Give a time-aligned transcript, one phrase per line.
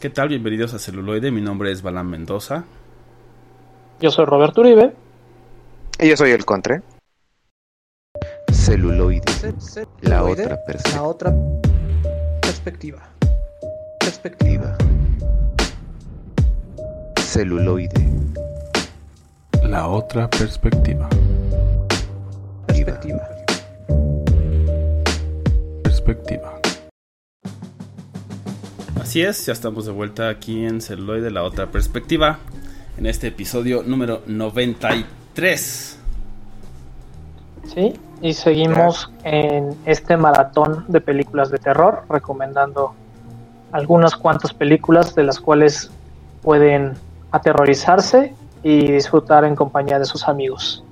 [0.00, 0.28] ¿Qué tal?
[0.28, 1.32] Bienvenidos a Celuloide.
[1.32, 2.64] Mi nombre es Balán Mendoza.
[3.98, 4.92] Yo soy Roberto Uribe.
[5.98, 6.82] Y yo soy el Contre.
[8.52, 9.24] Celuloide.
[10.02, 10.94] La otra perspectiva.
[10.94, 11.34] La otra
[12.40, 13.08] perspectiva.
[13.98, 14.78] Perspectiva.
[17.16, 18.08] Celuloide.
[19.64, 21.08] La otra perspectiva.
[22.68, 23.28] Perspectiva.
[25.82, 26.47] Perspectiva.
[29.08, 32.40] Así es, ya estamos de vuelta aquí en Celuloide, la otra perspectiva.
[32.98, 35.98] En este episodio número 93.
[37.74, 42.92] Sí, y seguimos en este maratón de películas de terror, recomendando
[43.72, 45.90] algunas cuantas películas de las cuales
[46.42, 46.92] pueden
[47.30, 50.84] aterrorizarse y disfrutar en compañía de sus amigos.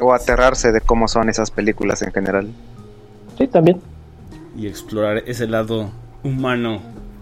[0.00, 2.48] O aterrarse de cómo son esas películas en general.
[3.38, 3.80] Sí, también.
[4.56, 5.92] Y explorar ese lado
[6.26, 6.80] humano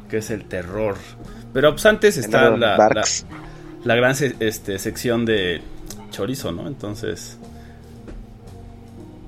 [0.08, 0.96] que es el terror.
[1.52, 2.76] Pero pues antes está la,
[3.84, 5.62] la, gran este, sección de
[6.10, 6.66] chorizo, ¿no?
[6.66, 7.38] Entonces,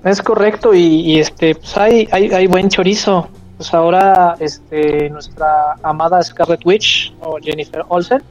[0.02, 3.28] Es correcto y, y, este pues hay, hay, hay buen chorizo.
[3.56, 8.22] Pues ahora este nuestra amada Scarlet Witch o Jennifer Olsen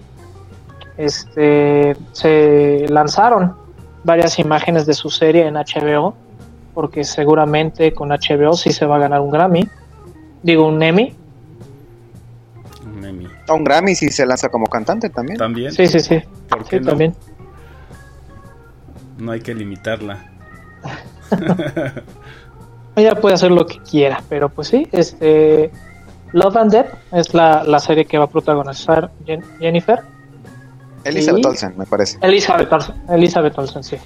[0.98, 3.56] este se lanzaron
[4.04, 6.16] varias imágenes de su serie en HBO
[6.74, 9.68] porque seguramente con HBO sí se va a ganar un Grammy.
[10.44, 11.14] Digo un Emmy.
[13.48, 15.38] A un Grammy si se lanza como cantante también.
[15.38, 16.20] También, Sí, sí, sí.
[16.50, 16.90] ¿por qué Sí, no?
[16.90, 17.16] también.
[19.18, 20.26] No hay que limitarla.
[22.96, 25.70] Ella puede hacer lo que quiera, pero pues sí, este
[26.32, 30.02] Love and Death es la, la serie que va a protagonizar Jen- Jennifer.
[31.04, 31.46] Elizabeth.
[31.46, 32.18] Olsen, me parece.
[32.22, 33.98] Elizabeth Olsen, Elizabeth Olsen, sí.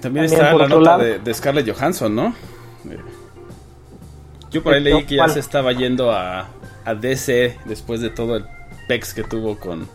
[0.00, 2.34] También, También, está la nota de, de Scarlett Johansson, ¿no?
[4.50, 6.46] Yo por ahí leí que ya se estaba yendo a,
[6.84, 8.44] a DC después de todo el
[8.88, 9.88] pex que tuvo con...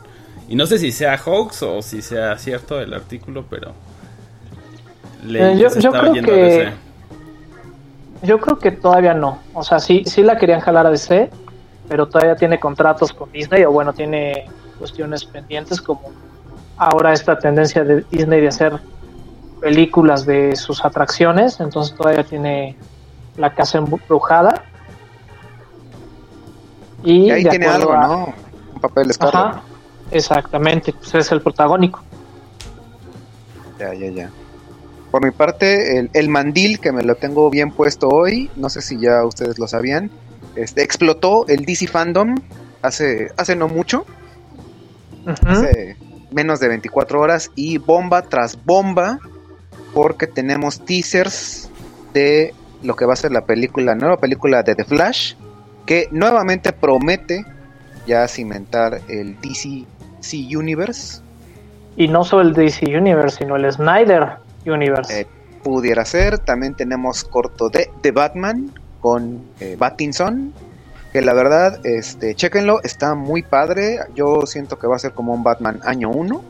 [0.47, 3.71] Y no sé si sea hoax o si sea cierto el artículo, pero...
[5.25, 6.73] Leí Eh, yo- se yo estaba creo yendo a que- DC.
[8.23, 9.39] Yo creo que todavía no.
[9.53, 11.29] O sea, sí, sí la querían jalar a DC,
[11.89, 14.45] pero todavía tiene contratos con Disney, o bueno, tiene
[14.79, 16.11] cuestiones pendientes como
[16.77, 18.79] ahora esta tendencia de Disney de hacer
[19.61, 22.75] películas de sus atracciones, entonces todavía tiene
[23.37, 24.63] la casa embrujada.
[27.03, 28.33] Y, Y ahí tiene algo, a- ¿no?
[28.75, 29.11] Un papel.
[29.19, 29.61] Ajá,
[30.11, 32.01] exactamente, pues es el protagónico.
[33.79, 34.29] Ya, ya, ya.
[35.11, 38.81] Por mi parte, el, el mandil que me lo tengo bien puesto hoy, no sé
[38.81, 40.09] si ya ustedes lo sabían,
[40.55, 42.35] este, explotó el DC Fandom
[42.81, 44.05] hace, hace no mucho,
[45.45, 45.97] hace
[46.31, 49.19] menos de 24 horas, y bomba tras bomba,
[49.93, 51.69] porque tenemos teasers
[52.13, 55.35] de lo que va a ser la película, nueva película de The Flash,
[55.85, 57.45] que nuevamente promete
[58.05, 59.85] ya cimentar el DC
[60.55, 61.21] Universe.
[61.95, 65.21] Y no solo el DC Universe, sino el Snyder Universe.
[65.21, 65.27] Eh,
[65.63, 66.39] pudiera ser.
[66.39, 70.53] También tenemos corto de The Batman con eh, Battinson.
[71.11, 73.99] Que la verdad, este, chequenlo, está muy padre.
[74.15, 76.43] Yo siento que va a ser como un Batman año 1.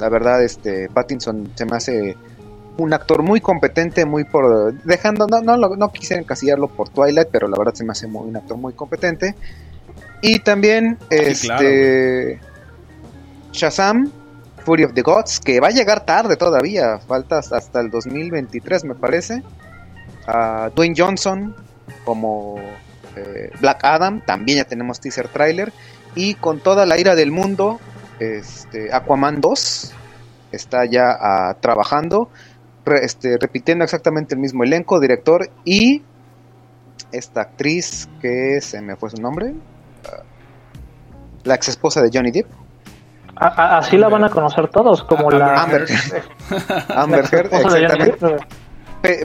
[0.00, 2.16] La verdad, este, Pattinson se me hace
[2.78, 4.74] un actor muy competente, muy por.
[4.84, 8.28] Dejando, no, no, no quise encasillarlo por Twilight, pero la verdad se me hace muy-
[8.28, 9.34] un actor muy competente.
[10.22, 10.98] Y también,
[11.34, 11.62] Sí, claro.
[11.66, 12.40] este.
[13.52, 14.10] Shazam,
[14.64, 18.94] Fury of the Gods, que va a llegar tarde todavía, falta hasta- el 2023 me
[18.94, 19.42] parece.
[20.74, 21.54] Dwayne Johnson
[22.04, 22.56] como
[23.16, 25.72] eh, Black Adam, también ya tenemos teaser trailer.
[26.14, 27.78] Y con toda la ira del mundo,
[28.18, 29.92] este, Aquaman 2
[30.52, 32.28] está ya ah, trabajando,
[32.86, 36.02] re- este, repitiendo exactamente el mismo elenco, director y
[37.12, 39.54] esta actriz que se me fue su nombre,
[40.06, 40.22] ah,
[41.44, 42.46] la ex esposa de Johnny Depp.
[43.38, 45.86] A- a- así la van a conocer todos, como Ah, la, Amber.
[46.88, 48.36] Amber Heard, exactamente.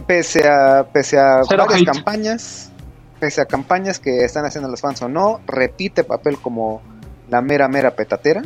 [0.05, 1.85] Pese a, pese a varias hate.
[1.85, 2.71] campañas,
[3.19, 6.81] pese a campañas que están haciendo los fans o no, repite papel como
[7.29, 8.43] la mera mera petatera,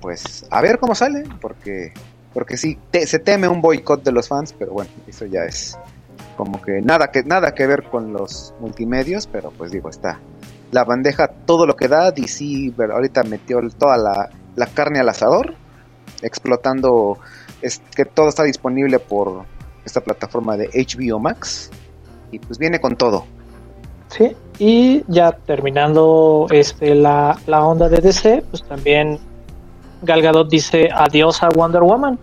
[0.00, 1.92] pues a ver cómo sale, porque
[2.34, 5.78] porque sí te- se teme un boicot de los fans, pero bueno, eso ya es
[6.36, 10.20] como que nada que nada que ver con los multimedios, pero pues digo, está
[10.70, 15.54] la bandeja todo lo que da, DC ahorita metió toda la, la carne al asador,
[16.22, 17.18] explotando
[17.62, 19.44] es que todo está disponible por
[19.84, 21.70] esta plataforma de HBO Max
[22.30, 23.24] y pues viene con todo.
[24.08, 29.18] Sí, y ya terminando este la, la onda de DC, pues también
[30.02, 32.18] Gal Gadot dice adiós a Wonder Woman.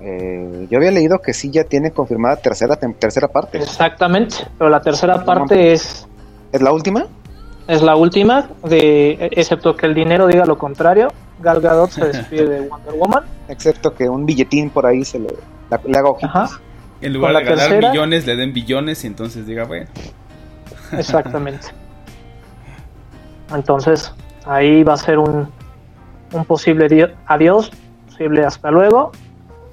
[0.00, 3.58] Eh, yo había leído que sí ya tiene confirmada tercera, tercera parte.
[3.58, 6.06] Exactamente, pero la tercera parte es,
[6.52, 7.06] ¿Es la última?
[7.66, 11.08] es la última, de, excepto que el dinero diga lo contrario.
[11.40, 13.24] Gal Gadot se despide de Wonder Woman.
[13.48, 15.28] Excepto que un billetín por ahí se le,
[15.70, 16.34] la- le haga ojitos.
[16.36, 16.60] Ajá,
[17.00, 19.86] En lugar Con de la ganar tercera- millones, le den billones y entonces diga, bueno.
[20.92, 21.68] exactamente.
[23.54, 24.12] Entonces,
[24.46, 25.48] ahí va a ser un,
[26.32, 27.70] un posible di- adiós,
[28.06, 29.12] posible hasta luego.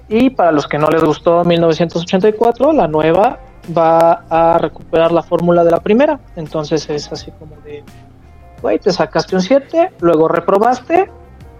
[0.10, 3.40] Y para los que no les gustó 1984, la nueva
[3.75, 6.20] va a recuperar la fórmula de la primera.
[6.36, 7.84] Entonces es así como de,
[8.62, 11.10] güey, te sacaste un 7, luego reprobaste,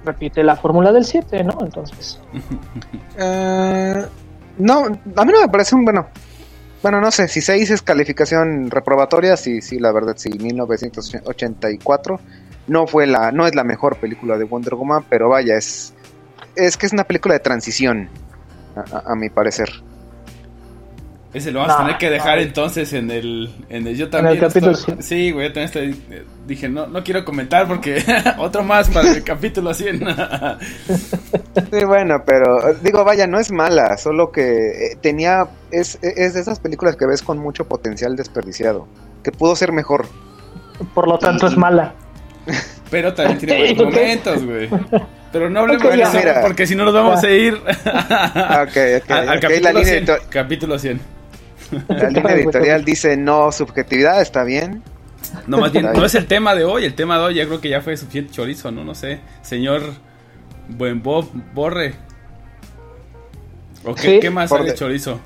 [0.04, 1.58] repite la fórmula del 7, ¿no?
[1.62, 2.20] Entonces,
[3.18, 4.06] Eh,
[4.58, 6.08] no, a mí no me parece un bueno.
[6.82, 12.20] Bueno, no sé, si 6 es calificación reprobatoria, sí, sí, la verdad, sí, 1984
[12.68, 15.94] no fue la, no es la mejor película de Wonder Woman, pero vaya, es,
[16.56, 18.10] es que es una película de transición,
[18.76, 19.70] a, mi parecer.
[21.34, 22.44] Ese lo vamos a tener que dejar no.
[22.44, 24.40] entonces en el, en el yo también.
[24.40, 25.04] capítulo estoy- 100.
[25.04, 28.04] sí, güey, yo también estoy, eh, dije, no, no quiero comentar porque
[28.38, 30.06] otro más para el capítulo 100.
[31.72, 36.40] Sí, bueno, pero digo, vaya, no es mala, solo que eh, tenía, es, es de
[36.40, 38.88] esas películas que ves con mucho potencial desperdiciado,
[39.24, 40.06] que pudo ser mejor.
[40.94, 41.94] por lo tanto es mala.
[42.92, 44.70] Pero también tiene buenos momentos, güey.
[45.32, 46.42] Pero no hablemos de eso Mira.
[46.42, 51.02] porque si no nos vamos a ir al, capítulo, la línea 100, editor- capítulo 100.
[51.88, 54.84] La línea editorial dice no subjetividad, está bien.
[55.48, 56.86] No, más bien, no es el tema de hoy.
[56.86, 58.84] El tema de hoy ya creo que ya fue suficiente chorizo, ¿no?
[58.84, 59.22] No sé.
[59.42, 59.82] Señor
[60.70, 61.96] Buen Bob Borre.
[63.86, 64.20] ¿O qué, Sí.
[64.22, 65.20] qué más hay de chorizo?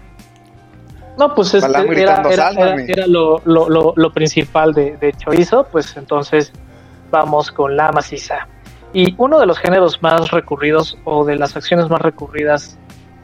[1.17, 5.67] No, pues este, era, era- era- era lo, lo- lo- lo principal de, de Chorizo,
[5.71, 6.51] pues entonces
[7.09, 8.47] vamos con la maciza.
[8.93, 12.77] Y uno de los géneros más recurridos o de las acciones más recurridas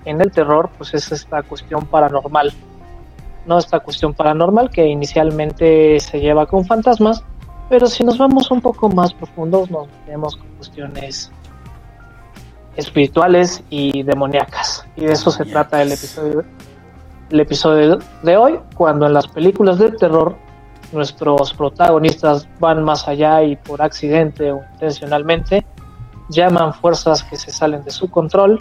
[0.06, 2.54] en el terror, pues es esta cuestión paranormal.
[3.46, 7.24] No esta cuestión paranormal que inicialmente se lleva con fantasmas,
[7.70, 11.32] pero si nos vamos un poco más profundos, nos metemos con cuestiones
[12.76, 14.86] espirituales y demoníacas.
[14.96, 16.44] Y de eso se trata el episodio
[17.34, 20.36] el episodio de hoy, cuando en las películas de terror
[20.94, 25.66] nuestros protagonistas van más allá y por accidente o intencionalmente
[26.30, 28.60] llaman fuerzas que se salen de su control,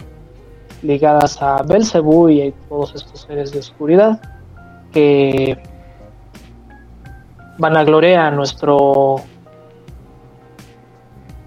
[0.81, 4.21] ligadas a Belcebú y a todos estos seres de oscuridad,
[4.91, 5.57] que
[7.57, 9.17] van a gloria a nuestro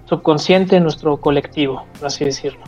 [0.05, 2.63] subconsciente, nuestro colectivo, por así decirlo.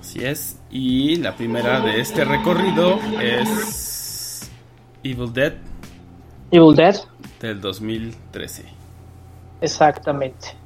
[0.00, 0.60] Así es.
[0.70, 4.50] Y la primera de este recorrido es
[5.02, 5.67] Evil Dead
[6.50, 6.96] Evil Dead,
[7.40, 8.64] del 2013.
[9.60, 10.56] Exactamente.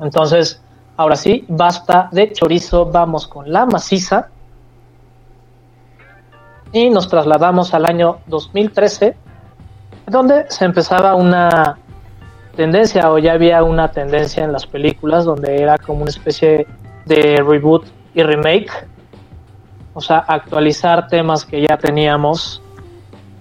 [0.00, 0.60] Entonces,
[0.96, 4.28] ahora sí, basta de chorizo, vamos con la maciza.
[6.72, 9.16] Y nos trasladamos al año 2013,
[10.06, 11.78] donde se empezaba una
[12.56, 16.66] tendencia, o ya había una tendencia en las películas, donde era como una especie
[17.06, 18.70] de reboot y remake.
[19.94, 22.60] O sea, actualizar temas que ya teníamos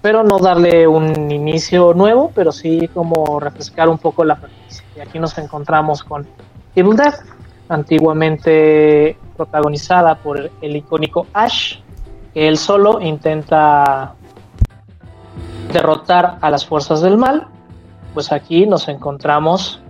[0.03, 4.83] pero no darle un inicio nuevo, pero sí como refrescar un poco la franquicia.
[4.97, 6.27] Y aquí nos encontramos con
[6.75, 7.13] Evil Dead,
[7.69, 11.77] antiguamente protagonizada por el icónico Ash,
[12.33, 14.13] que él solo intenta
[15.71, 17.47] derrotar a las fuerzas del mal.
[18.13, 19.81] Pues aquí nos encontramos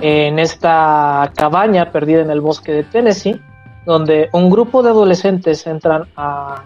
[0.00, 3.40] en esta cabaña perdida en el bosque de Tennessee,
[3.84, 6.62] donde un grupo de adolescentes entran a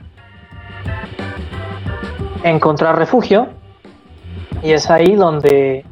[2.42, 3.48] encontrar refugio
[4.62, 5.84] y es ahí donde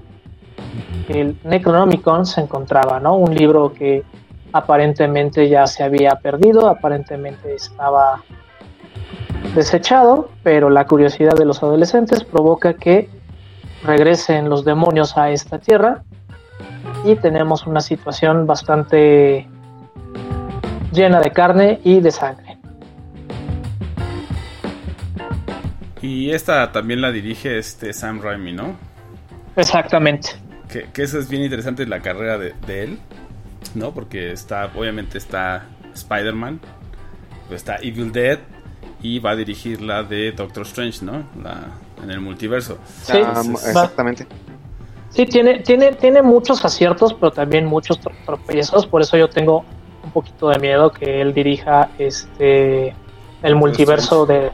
[1.08, 3.16] el Necronomicon se encontraba, ¿no?
[3.16, 4.04] Un libro que
[4.52, 8.22] aparentemente ya se había perdido, aparentemente estaba
[9.54, 13.08] desechado, pero la curiosidad de los adolescentes provoca que
[13.82, 16.02] regresen los demonios a esta tierra
[17.04, 19.48] y tenemos una situación bastante
[20.92, 22.49] llena de carne y de sangre.
[26.02, 28.76] Y esta también la dirige este Sam Raimi, ¿no?
[29.56, 30.30] Exactamente.
[30.70, 32.98] Que, que eso es bien interesante la carrera de, de él,
[33.74, 33.92] ¿no?
[33.92, 36.60] Porque está, obviamente está Spider-Man,
[37.48, 38.38] pues está Evil Dead
[39.02, 41.24] y va a dirigir la de Doctor Strange, ¿no?
[41.42, 41.58] La,
[42.02, 42.78] en el multiverso.
[43.02, 44.26] Sí, Ah, Entonces, exactamente.
[45.10, 48.86] Sí, tiene, tiene, tiene muchos aciertos, pero también muchos tro- tropiezos.
[48.86, 49.64] Por eso yo tengo
[50.04, 52.94] un poquito de miedo que él dirija este
[53.42, 54.52] el multiverso de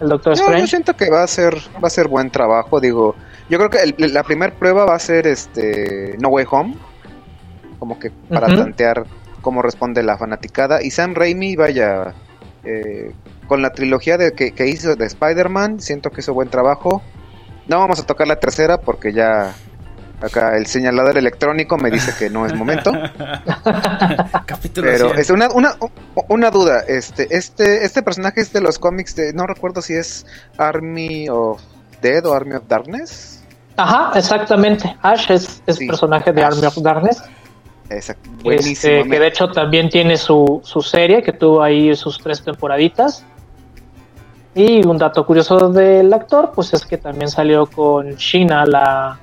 [0.00, 0.66] el Doctor No, yo Strange.
[0.68, 3.14] siento que va a ser va a ser buen trabajo, digo,
[3.48, 6.76] yo creo que el- la primera prueba va a ser este No Way Home,
[7.78, 8.56] como que para Ujú.
[8.56, 9.04] tantear
[9.40, 10.82] cómo responde la fanaticada.
[10.82, 12.14] Y Sam Raimi, vaya,
[12.64, 13.12] eh,
[13.46, 17.02] con la trilogía de, que, que hizo de Spider-Man, siento que hizo buen trabajo.
[17.66, 19.54] No vamos a tocar la tercera porque ya
[20.20, 22.92] acá el señalador electrónico me dice que no es momento.
[24.46, 25.20] Capítulo Pero 100.
[25.20, 25.74] es una, una,
[26.28, 30.26] una duda, este, este, este personaje es de los cómics de, no recuerdo si es
[30.58, 31.60] Army of
[32.02, 33.42] Dead o Army of Darkness.
[33.76, 34.94] Ajá, exactamente.
[35.02, 36.54] Ash es, es Sí, personaje de Ash.
[36.54, 37.22] Army of Darkness.
[37.88, 42.42] Exacto, Este, que de hecho también tiene su, su serie, que tuvo ahí sus tres
[42.42, 43.24] temporaditas.
[44.54, 49.18] Y un dato curioso del actor, pues es que también salió con Shina, la,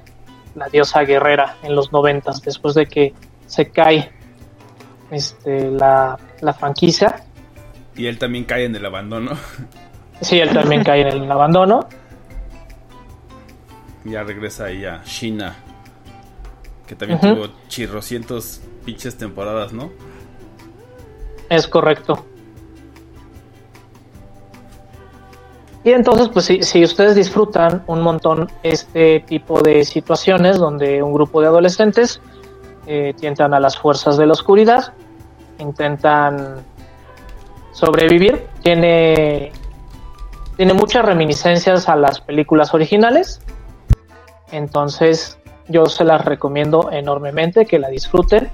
[0.58, 3.14] la diosa guerrera, en los noventas, después de que
[3.46, 4.12] se cae
[5.12, 7.24] este, la, la franquicia.
[7.96, 9.32] Y él también cae en el abandono.
[10.22, 11.88] Sí, él también cae en el abandono.
[14.04, 15.56] ya regresa ahí a Shina.
[16.88, 19.92] Que también tuvo chirrocientos pinches temporadas, ¿no?
[21.50, 22.26] Es correcto.
[25.88, 31.40] Y entonces, pues si, ustedes disfrutan un montón este tipo de situaciones donde un grupo
[31.40, 32.20] de adolescentes
[32.88, 34.94] eh, tientan a las fuerzas de la oscuridad,
[35.60, 36.58] intentan
[37.72, 39.54] sobrevivir, tiene,
[40.58, 43.40] tiene muchas reminiscencias a las películas originales,
[44.52, 45.40] entonces
[45.70, 48.50] yo se las recomiendo enormemente que la disfruten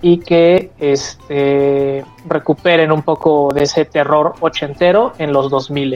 [0.00, 5.94] y que este, recuperen un poco de ese terror ochentero en los 2000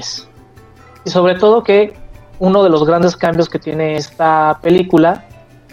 [1.04, 1.94] y sobre todo que
[2.38, 5.24] uno de los grandes cambios que tiene esta película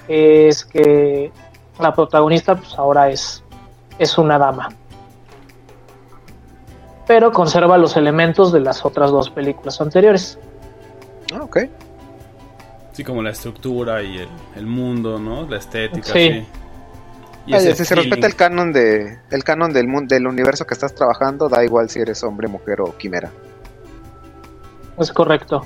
[0.08, 1.32] es que
[1.80, 3.44] la protagonista pues ahora es,
[3.98, 4.70] es una dama
[7.08, 10.38] pero conserva los elementos de las otras dos películas anteriores
[11.34, 11.60] Ah, ok.
[12.92, 15.48] Sí, como la estructura y el, el mundo, ¿no?
[15.48, 16.32] La estética, Sí.
[16.32, 16.46] sí.
[17.50, 20.94] Y si se respeta el canon de el canon del mundo del universo que estás
[20.94, 23.32] trabajando, da igual si eres hombre, mujer o quimera.
[25.00, 25.66] Es correcto.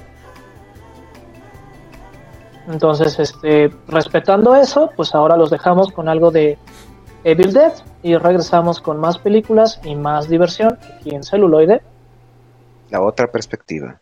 [2.70, 6.58] Entonces, este, respetando eso, pues ahora los dejamos con algo de
[7.25, 11.82] Evil Dead y regresamos con más películas y más diversión aquí en celuloide.
[12.92, 14.00] La otra perspectiva.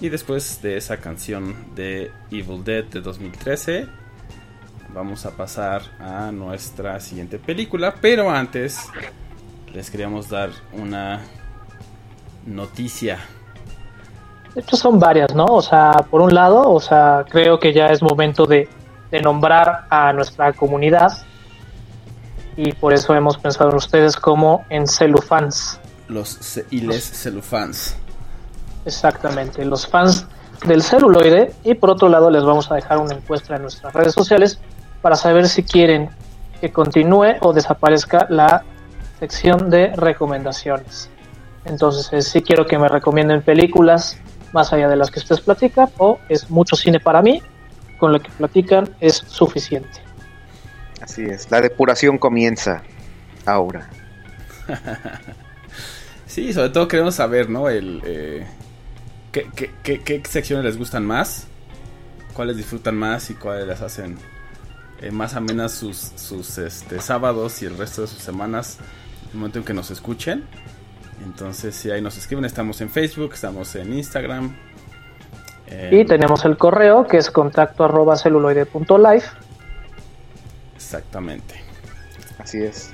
[0.00, 3.86] Y después de esa canción de Evil Dead de 2013,
[4.94, 7.94] vamos a pasar a nuestra siguiente película.
[8.00, 8.88] Pero antes,
[9.74, 11.20] les queríamos dar una
[12.46, 13.18] noticia.
[14.54, 15.44] De hecho son varias, ¿no?
[15.44, 18.68] O sea, por un lado, o sea, creo que ya es momento de,
[19.10, 21.12] de nombrar a nuestra comunidad
[22.56, 25.78] y por eso hemos pensado en ustedes como en celufans.
[26.08, 27.96] Los y les celufans.
[28.84, 30.26] Exactamente, los fans
[30.66, 31.52] del celuloide.
[31.64, 34.60] Y por otro lado, les vamos a dejar una encuesta en nuestras redes sociales
[35.02, 36.10] para saber si quieren
[36.60, 38.64] que continúe o desaparezca la
[39.18, 41.10] sección de recomendaciones.
[41.64, 44.18] Entonces, eh, si quiero que me recomienden películas
[44.52, 47.42] más allá de las que ustedes platican, o es mucho cine para mí,
[47.98, 50.00] con lo que platican es suficiente.
[51.00, 52.82] Así es, la depuración comienza
[53.46, 53.88] ahora.
[56.30, 57.68] Sí, sobre todo queremos saber, ¿no?
[57.68, 58.46] El, eh,
[59.32, 61.46] ¿qué, qué, qué, qué secciones les gustan más?
[62.34, 64.16] ¿Cuáles disfrutan más y cuáles les hacen
[65.00, 68.78] eh, más amenas sus, sus este, sábados y el resto de sus semanas?
[69.32, 70.44] El momento en que nos escuchen.
[71.24, 74.56] Entonces, si ahí nos escriben, estamos en Facebook, estamos en Instagram.
[75.90, 79.28] Y en- tenemos el correo que es contacto arroba celuloide.life.
[80.76, 81.54] Exactamente.
[82.38, 82.90] Así es.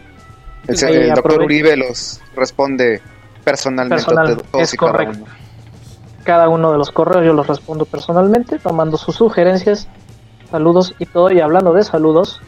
[0.67, 3.01] El, el doctor Uribe los responde
[3.45, 5.19] personalmente Personal, a todos es y cada correcto.
[5.23, 5.46] uno.
[6.27, 9.87] Cada uno de los correos yo los respondo personalmente, tomando sus sugerencias,
[10.51, 11.31] saludos y todo.
[11.31, 12.41] Y hablando de saludos,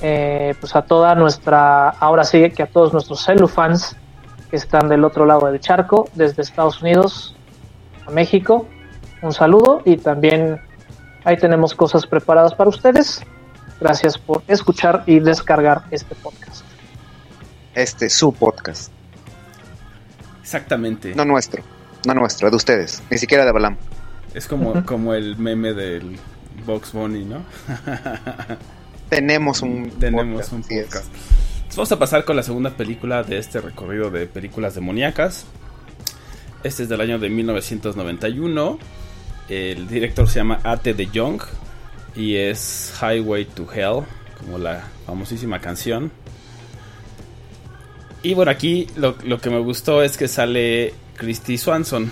[0.00, 3.94] eh, pues a toda nuestra, ahora sí que a todos nuestros celu fans
[4.50, 7.36] que están del otro lado del charco, desde Estados Unidos
[8.08, 8.66] a México,
[9.22, 10.60] un saludo y también
[11.22, 13.22] ahí tenemos cosas preparadas para ustedes.
[13.80, 16.64] Gracias por escuchar y descargar este podcast.
[17.72, 18.90] Este, su podcast.
[20.42, 21.14] Exactamente.
[21.14, 21.75] No nuestro.
[22.06, 23.02] No nuestro, de ustedes.
[23.10, 23.76] Ni siquiera de Balam.
[24.32, 26.16] Es como, como el meme del
[26.64, 27.44] Box Bunny, ¿no?
[29.08, 31.06] Tenemos un Tenemos podcast, un podcast.
[31.56, 35.46] Entonces vamos a pasar con la segunda película de este recorrido de películas demoníacas.
[36.62, 38.78] Este es del año de 1991.
[39.48, 41.42] El director se llama Ate de Jong
[42.14, 44.04] y es Highway to Hell,
[44.38, 46.12] como la famosísima canción.
[48.22, 52.10] Y bueno, aquí lo, lo que me gustó es que sale Christy Swanson.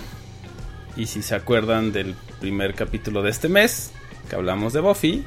[0.95, 3.91] Y si se acuerdan del primer capítulo de este mes,
[4.29, 5.25] que hablamos de Buffy,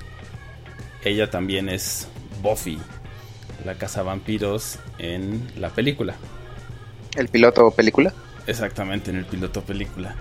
[1.04, 2.08] ella también es
[2.42, 2.78] Buffy,
[3.64, 6.16] la cazavampiros en la película.
[7.16, 8.12] El piloto película.
[8.46, 10.14] Exactamente, en el piloto película.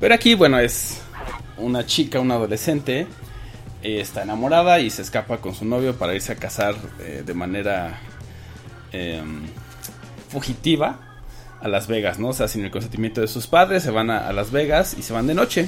[0.00, 1.00] Pero aquí, bueno, es
[1.56, 3.06] una chica, una adolescente,
[3.82, 7.34] eh, está enamorada y se escapa con su novio para irse a casar eh, de
[7.34, 7.98] manera
[8.92, 9.42] em,
[10.28, 11.03] fugitiva
[11.64, 12.28] a Las Vegas, ¿no?
[12.28, 15.14] O sea, sin el consentimiento de sus padres, se van a, Las Vegas y se
[15.14, 15.66] van de noche.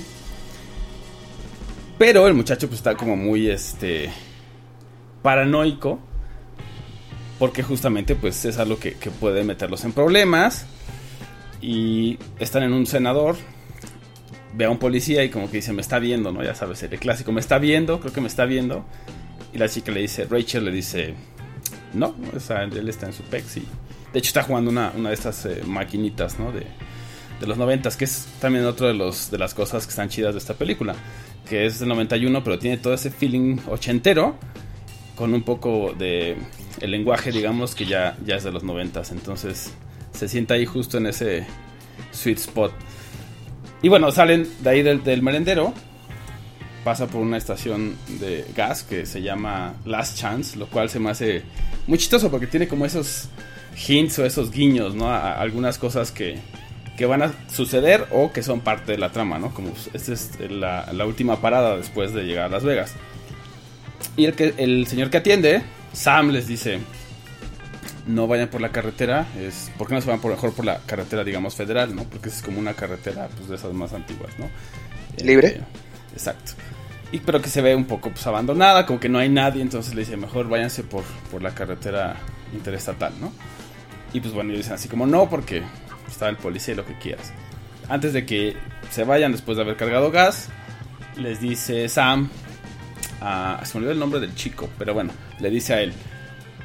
[1.96, 4.10] Pero el muchacho pues está como muy, este,
[5.22, 5.98] paranoico.
[7.38, 10.66] Porque justamente pues es algo que, que puede meterlos en problemas.
[11.62, 13.36] Y están en un senador.
[14.52, 16.44] Ve a un policía y como que dice, me está viendo, ¿no?
[16.44, 18.84] Ya sabes, el clásico, me está viendo, creo que me está viendo.
[19.54, 21.14] Y la chica le dice, Rachel le dice,
[21.94, 23.60] no, él está en su pex.
[24.12, 26.52] De hecho está jugando una, una de estas eh, maquinitas, ¿no?
[26.52, 26.66] De,
[27.40, 30.34] de los noventas, que es también otro de, los, de las cosas que están chidas
[30.34, 30.94] de esta película.
[31.48, 34.36] Que es del 91, pero tiene todo ese feeling ochentero.
[35.14, 36.36] Con un poco de...
[36.80, 39.10] El lenguaje, digamos, que ya, ya es de los noventas.
[39.10, 39.72] Entonces
[40.12, 41.46] se sienta ahí justo en ese
[42.12, 42.72] sweet spot.
[43.82, 45.72] Y bueno, salen de ahí del, del merendero.
[46.84, 51.10] Pasa por una estación de gas que se llama Last Chance, lo cual se me
[51.10, 51.42] hace
[51.86, 53.28] muy chistoso porque tiene como esos
[53.76, 55.10] hints o esos guiños, ¿no?
[55.10, 56.38] A, a algunas cosas que,
[56.96, 59.52] que van a suceder o que son parte de la trama, ¿no?
[59.52, 62.94] Como esta es la, la última parada después de llegar a Las Vegas.
[64.16, 65.62] Y el, que, el señor que atiende,
[65.92, 66.80] Sam, les dice,
[68.06, 70.78] no vayan por la carretera, es, ¿por qué no se van por, mejor por la
[70.78, 72.04] carretera, digamos, federal, ¿no?
[72.04, 74.48] Porque es como una carretera, pues, de esas más antiguas, ¿no?
[75.22, 75.48] ¿Libre?
[75.48, 75.60] Eh,
[76.14, 76.52] exacto.
[77.12, 79.94] Y pero que se ve un poco, pues, abandonada, como que no hay nadie, entonces
[79.94, 82.16] le dice, mejor váyanse por, por la carretera
[82.54, 83.32] interestatal, ¿no?
[84.12, 85.62] Y pues bueno, ellos dicen así como, no, porque
[86.08, 87.32] está el policía y lo que quieras.
[87.88, 88.56] Antes de que
[88.90, 90.48] se vayan, después de haber cargado gas,
[91.16, 92.28] les dice Sam,
[93.64, 95.92] se me olvidó el nombre del chico, pero bueno, le dice a él,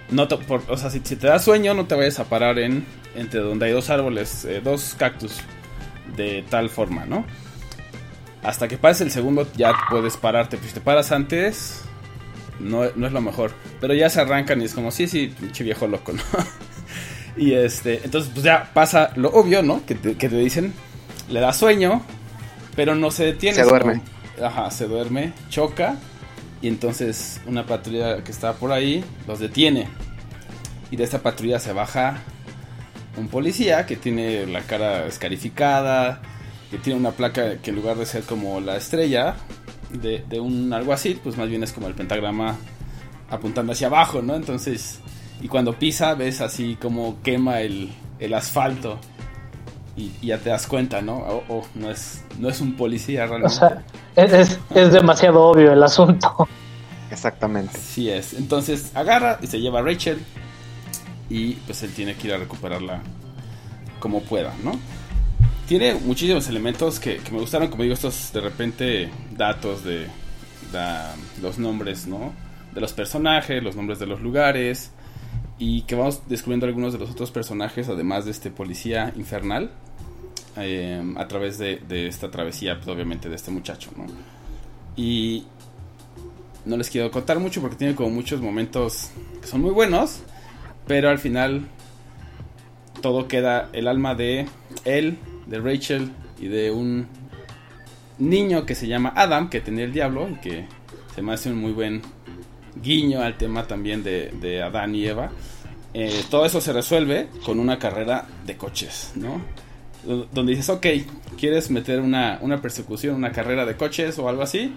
[0.09, 0.35] no te-
[0.67, 3.65] o sea, si, si te da sueño, no te vayas a parar en entre donde
[3.65, 5.37] hay dos árboles, eh, dos cactus,
[6.15, 7.25] de tal forma, ¿no?
[8.43, 11.81] Hasta que pase el segundo ya puedes pararte, pues si te paras antes,
[12.59, 13.51] no, no es lo mejor.
[13.79, 16.21] Pero ya se arrancan y es como, sí, sí, pinche viejo loco, ¿no?
[17.37, 19.85] y este, entonces pues ya pasa lo obvio, ¿no?
[19.85, 20.73] Que te, que te dicen,
[21.29, 22.01] le da sueño,
[22.75, 23.55] pero no se detiene.
[23.55, 24.01] Se duerme.
[24.43, 25.95] ajá, se duerme, choca.
[26.61, 29.87] Y entonces una patrulla que está por ahí los detiene.
[30.91, 32.21] Y de esta patrulla se baja
[33.17, 36.21] un policía que tiene la cara escarificada,
[36.69, 39.35] que tiene una placa que en lugar de ser como la estrella
[39.89, 42.57] de, de un alguacil, pues más bien es como el pentagrama
[43.29, 44.35] apuntando hacia abajo, ¿no?
[44.35, 44.99] Entonces,
[45.41, 48.99] y cuando pisa ves así como quema el, el asfalto
[49.97, 51.17] y, y ya te das cuenta, ¿no?
[51.17, 53.55] Oh, oh, no, es, no es un policía O realmente.
[53.55, 53.83] sea,
[54.15, 56.47] es, es- demasiado obvio el asunto.
[57.11, 57.77] Exactamente.
[57.77, 58.33] Sí es.
[58.33, 60.19] Entonces agarra y se lleva a Rachel.
[61.29, 63.01] y pues él tiene que ir a recuperarla
[63.99, 64.71] como pueda, ¿no?
[65.67, 70.07] Tiene muchísimos elementos que, que me gustaron, como digo, estos de repente datos de
[70.71, 72.33] da- los nombres, ¿no?
[72.73, 74.91] De los personajes, los nombres de los lugares
[75.61, 79.69] y que vamos descubriendo algunos de los otros personajes, además de este policía infernal,
[80.57, 83.91] eh, a través de, esta travesía, pues, obviamente, de este muchacho.
[84.95, 85.45] Y
[86.65, 90.23] no les quiero contar mucho porque tiene como muchos momentos que son muy buenos,
[90.87, 91.67] pero al final
[93.03, 94.47] todo queda el alma de
[94.83, 97.05] él, de Rachel y de un
[98.17, 100.65] niño que se llama Adam, que tenía el diablo y que
[101.13, 102.01] se me hace un muy buen
[102.81, 105.31] guiño al tema también de, de Adán y Eva.
[105.93, 109.41] Eh, todo eso se resuelve con una carrera de coches, ¿no?
[110.05, 110.85] Do- Donde dices, ok,
[111.37, 114.73] ¿quieres meter una, una persecución, una carrera de coches o algo así?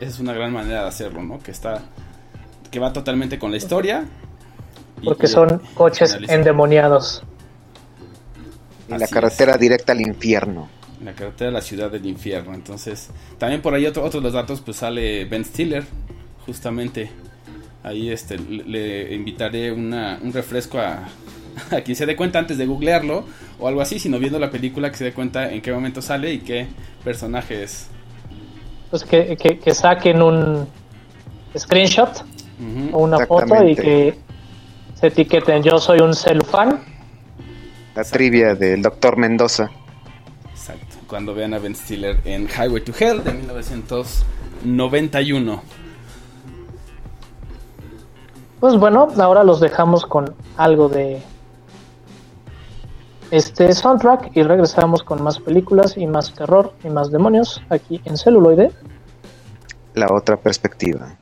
[0.00, 1.38] Esa es una gran manera de hacerlo, ¿no?
[1.38, 1.82] Que está,
[2.70, 4.04] que va totalmente con la historia.
[5.04, 7.22] Porque y- son coches endemoniados.
[8.88, 10.68] Y la carretera directa al infierno.
[10.98, 12.54] en la carretera de la ciudad del infierno.
[12.54, 15.84] Entonces, también por ahí otro, otros de los datos, pues sale Ben Stiller,
[16.46, 17.10] justamente.
[17.82, 21.08] Ahí este, le, invitaré una, un refresco a,
[21.70, 23.24] a quien se dé cuenta antes de googlearlo
[23.58, 26.32] o algo así, sino viendo la película que se dé cuenta en qué momento sale
[26.32, 26.66] y qué
[27.04, 27.88] personaje es.
[28.90, 30.66] Pues que, que, que saquen un
[31.56, 32.24] screenshot
[32.92, 34.18] o una foto y que
[34.94, 35.62] se etiqueten.
[35.62, 36.80] Yo soy un celufán.
[37.94, 39.70] La trivia del doctor Mendoza.
[40.50, 40.96] Exacto.
[41.06, 45.62] Cuando vean a Ben Stiller en Highway to Hell de 1991.
[48.60, 51.22] Pues bueno, ahora los dejamos con algo de
[53.30, 58.16] este soundtrack y regresamos con más películas y más terror y más demonios aquí en
[58.16, 58.72] celuloide.
[59.94, 61.18] La otra perspectiva.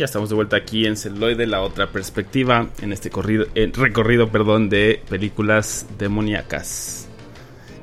[0.00, 3.10] Ya estamos de vuelta aquí en Celoide, la otra perspectiva, en este
[3.54, 7.06] eh, recorrido perdón, de películas demoníacas.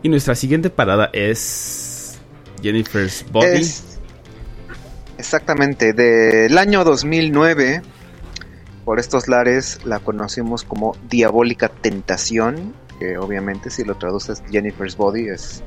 [0.01, 2.17] Y nuestra siguiente parada es
[2.63, 3.59] Jennifer's Body.
[3.59, 3.99] Es-
[5.19, 7.83] exactamente, del año 2009,
[8.83, 15.27] por estos lares la conocimos como Diabólica Tentación, que obviamente si lo traduces Jennifer's Body
[15.27, 15.61] es,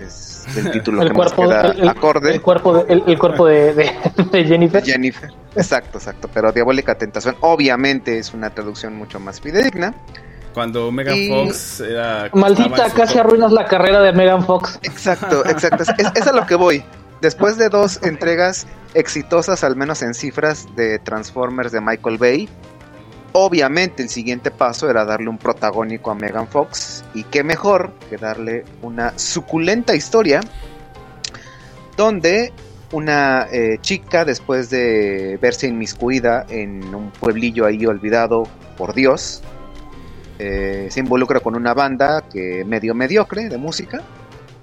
[0.00, 2.32] es, el título El que más cuerpo, queda el, el- acorde.
[2.34, 3.92] el cuerpo, de, el, el cuerpo de, de-
[4.32, 4.84] de Jennifer.
[4.84, 5.30] Jennifer.
[5.54, 6.28] Exacto, exacto.
[6.32, 9.94] Pero Diabólica Tentación obviamente es una traducción mucho más fidedigna.
[10.54, 12.30] Cuando Megan Y- Fox era.
[12.32, 13.26] Maldita, casi top.
[13.26, 14.78] arruinas la carrera de Megan Fox.
[14.82, 15.82] Exacto, exacto.
[15.82, 16.82] Es- es a lo que voy.
[17.20, 22.48] Después de dos entregas exitosas, al menos en cifras, de Transformers de Michael Bay,
[23.38, 27.04] obviamente el siguiente paso era darle un protagónico a Megan Fox.
[27.14, 30.40] Y qué mejor que darle una suculenta historia
[31.96, 32.52] donde
[32.92, 38.44] una eh, chica, después de verse inmiscuida en un pueblillo ahí olvidado
[38.78, 39.42] por Dios,
[40.38, 44.02] eh, se involucra con una banda que medio mediocre de música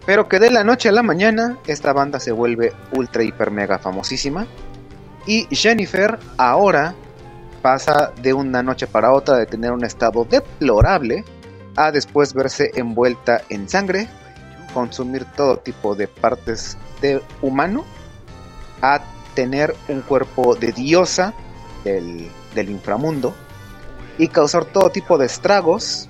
[0.05, 3.79] pero que de la noche a la mañana esta banda se vuelve ultra hiper mega
[3.79, 4.45] famosísima.
[5.25, 6.93] Y Jennifer ahora
[7.63, 11.23] pasa de una noche para otra de tener un estado deplorable
[11.75, 14.07] a después verse envuelta en sangre,
[14.73, 17.85] consumir todo tipo de partes de humano,
[18.81, 19.01] a
[19.33, 21.33] tener un cuerpo de diosa
[21.83, 23.33] del, del inframundo
[24.17, 26.07] y causar todo tipo de estragos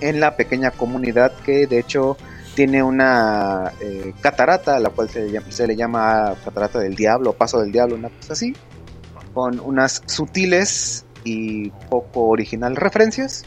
[0.00, 2.16] en la pequeña comunidad que de hecho
[2.54, 6.94] tiene una eh, catarata, a la cual se le, llama, se le llama catarata del
[6.94, 8.54] diablo, paso del diablo, una cosa así,
[9.32, 13.44] con unas sutiles y poco original referencias,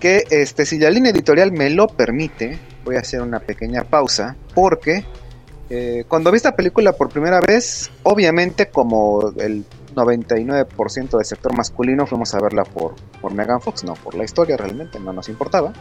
[0.00, 4.36] que este, si la línea editorial me lo permite, voy a hacer una pequeña pausa,
[4.54, 5.04] porque
[5.70, 12.06] eh, cuando vi esta película por primera vez, obviamente como el 99% del sector masculino
[12.06, 15.72] fuimos a verla por, por Megan Fox, no por la historia realmente, no nos importaba.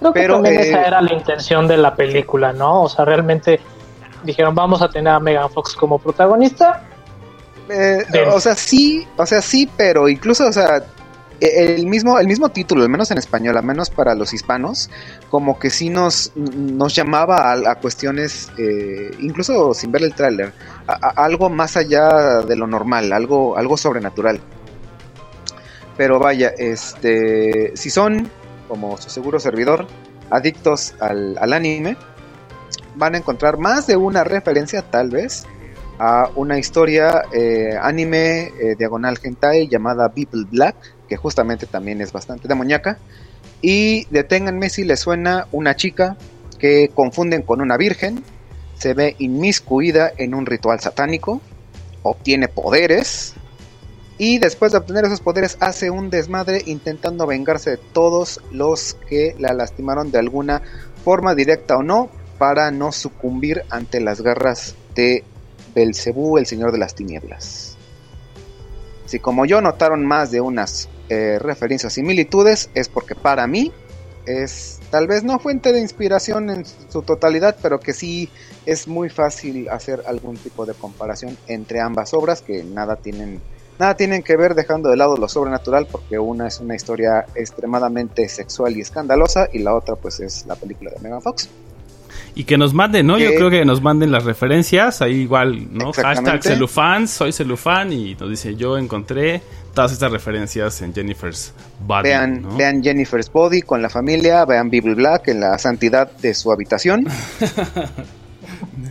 [0.00, 2.82] Creo que Pero, también eh, esa era la intención de la película, ¿no?
[2.82, 3.60] O sea, realmente
[4.24, 6.82] dijeron, vamos a tener a Megan Fox como protagonista.
[7.68, 10.76] Eh, o sea, sí, o sea, sí, pero incluso, o sea,
[11.40, 14.88] e- el mismo, el mismo título, al menos en español, al menos para los hispanos,
[15.30, 20.52] como que sí nos, nos llamaba a, a cuestiones, eh, incluso sin ver el tráiler,
[20.86, 24.40] algo más allá de lo normal, algo, algo sobrenatural.
[25.96, 28.30] Pero vaya, este, si son,
[28.68, 29.86] como su seguro servidor,
[30.30, 31.96] adictos al, al anime,
[32.96, 35.46] van a encontrar más de una referencia, tal vez,
[35.98, 40.76] a una historia eh, anime eh, diagonal hentai llamada People Black,
[41.08, 42.98] que justamente también es bastante demoníaca.
[43.62, 46.16] Y deténganme si les suena una chica
[46.58, 48.22] que confunden con una virgen,
[48.74, 51.40] se ve inmiscuida en un ritual satánico,
[52.02, 53.34] obtiene poderes
[54.18, 59.34] y después de obtener esos poderes hace un desmadre intentando vengarse de todos los que
[59.38, 60.62] la lastimaron de alguna
[61.04, 65.24] forma directa o no para no sucumbir ante las garras de
[65.76, 67.76] Belcebú, el señor de las tinieblas.
[69.04, 73.72] Si como yo notaron más de unas eh, referencias similitudes, es porque para mí
[74.24, 78.30] es tal vez no fuente de inspiración en su totalidad, pero que sí
[78.64, 83.40] es muy fácil hacer algún tipo de comparación entre ambas obras que nada tienen
[83.78, 88.26] nada tienen que ver dejando de lado lo sobrenatural porque una es una historia extremadamente
[88.30, 91.50] sexual y escandalosa y la otra pues es la película de Megan Fox.
[92.36, 93.18] Y que nos manden, ¿no?
[93.18, 95.00] Yo creo que nos manden las referencias.
[95.00, 95.90] Ahí igual, ¿no?
[95.92, 97.94] Hashtag celufans, soy celufan.
[97.94, 99.40] Y nos dice, yo encontré
[99.72, 102.10] todas estas referencias en Jennifer's Body.
[102.10, 102.54] Vean, ¿no?
[102.54, 107.06] vean Jennifer's Body con la familia, vean Bible Black en la santidad de su habitación.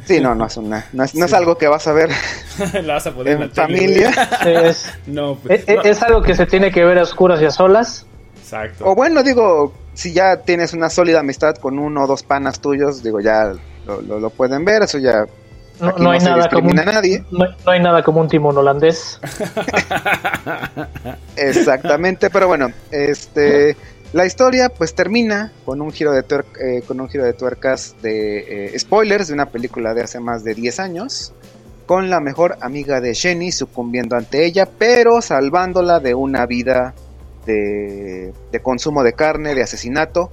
[0.05, 2.10] Sí, no, no es, una, no es, no es algo que vas a ver
[2.84, 4.12] La vas a poner en en familia.
[4.45, 4.93] Es.
[5.08, 5.67] No, es, pues.
[5.67, 5.81] no.
[5.81, 8.05] es algo que se tiene que ver a oscuras y a solas.
[8.45, 8.86] Exacto.
[8.86, 13.01] O bueno, digo, si ya tienes una sólida amistad con uno o dos panas tuyos,
[13.01, 13.53] digo, ya
[13.88, 15.25] lo, lo- lo pueden ver, eso ya
[15.79, 17.23] No, aquí no hay nada como un, a nadie.
[17.31, 19.19] no, no hay nada como un timón holandés.
[21.36, 23.75] Exactamente, pero bueno, este
[24.13, 27.95] la historia pues termina con un giro de tuer- eh, con un giro de tuercas
[28.01, 31.34] de eh, spoilers de una película de hace más de 10 años
[31.86, 36.93] con la mejor amiga de Jenny sucumbiendo ante ella, pero salvándola de una vida
[37.45, 40.31] de, consumo de carne, de asesinato,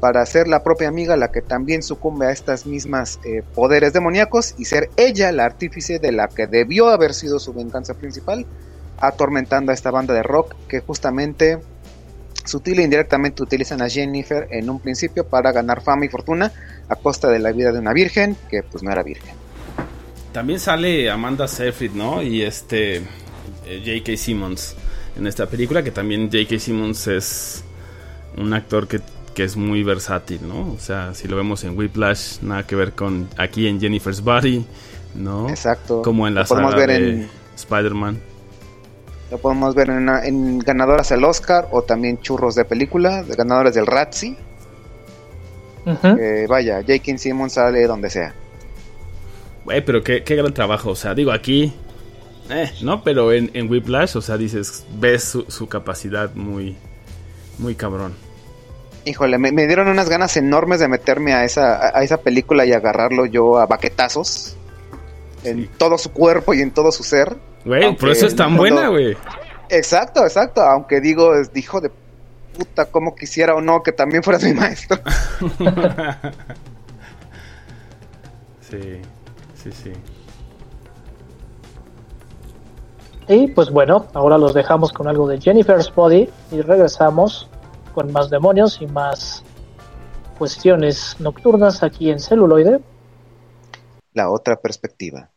[0.00, 4.54] para ser la propia amiga la que también sucumbe a estas mismas eh, poderes demoníacos
[4.58, 8.44] y ser ella la artífice de la que debió haber sido su venganza principal,
[8.98, 11.58] atormentando a esta banda de rock que justamente
[12.44, 16.52] sutil e indirectamente utilizan a Jennifer en un principio para ganar fama y fortuna
[16.88, 19.34] a costa de la vida de una virgen que pues no era virgen.
[20.32, 22.20] también sale Amanda Seyfried, ¿no?
[22.20, 24.16] Y este eh, J.K.
[24.16, 24.76] Simmons
[25.16, 26.58] en esta película, que también J.K.
[26.58, 27.64] Simmons es
[28.36, 29.00] un actor que,
[29.34, 30.72] que es muy versátil, ¿no?
[30.72, 34.64] O sea, si lo vemos en Whiplash, nada que ver con aquí en Jennifer's Body,
[35.14, 35.48] ¿no?
[35.48, 36.02] Exacto.
[36.02, 38.18] Como en la saga ver de en- Spider-Man.
[39.30, 43.74] Lo podemos ver en, en ganadoras del Oscar o también churros de película, de ganadoras
[43.74, 44.36] del Razzie.
[45.86, 47.18] Eh, vaya, J.K.
[47.18, 48.34] Simmons sale donde sea.
[49.64, 50.90] Güey, pero qué, qué gran trabajo.
[50.90, 51.72] O sea, digo, aquí.
[52.50, 53.02] Eh, ¿no?
[53.02, 56.76] Pero en, en Whiplash, o sea, dices, ves su, su capacidad muy.
[57.58, 58.14] Muy cabrón.
[59.06, 62.72] Híjole, me, me dieron unas ganas enormes de meterme a esa, a- esa película y
[62.72, 64.56] agarrarlo yo a baquetazos.
[65.44, 65.70] En Sí.
[65.78, 67.36] todo su cuerpo y en todo su ser.
[67.64, 69.16] Güey, por eso es tan buena, güey.
[69.68, 70.62] Exacto, exacto.
[70.62, 71.90] Aunque digo, es hijo de
[72.56, 74.98] puta, como quisiera o no que también fueras mi maestro.
[78.60, 79.00] sí,
[79.62, 79.92] sí, sí.
[83.28, 87.48] Y pues bueno, ahora los dejamos con algo de Jennifer's Body y regresamos
[87.94, 89.42] con más demonios y más
[90.38, 92.80] cuestiones nocturnas aquí en celuloide.
[94.12, 95.30] La otra perspectiva.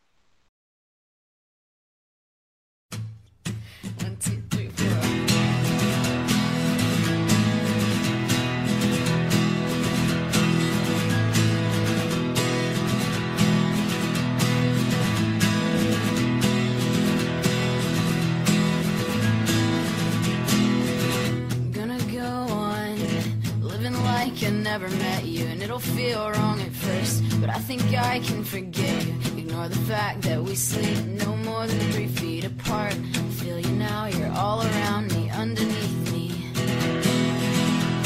[24.71, 28.95] Never met you, and it'll feel wrong at first, but I think I can forget
[29.05, 29.13] you.
[29.41, 32.93] Ignore the fact that we sleep no more than three feet apart.
[32.93, 36.25] I feel you now, you're all around me, underneath me.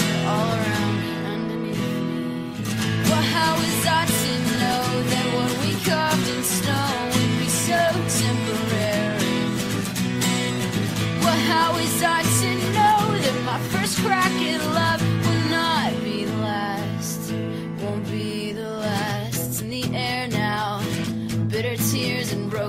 [0.02, 2.24] You're all around me, underneath me.
[3.10, 7.82] Well, how was I to know that what we carved in stone would be so
[8.21, 9.39] temporary?
[11.24, 12.21] Well, how was I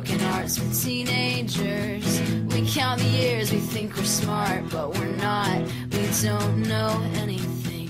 [0.02, 2.20] broken hearts for teenagers.
[2.52, 5.62] We count the years, we think we're smart, but we're not.
[5.92, 7.88] We don't know anything.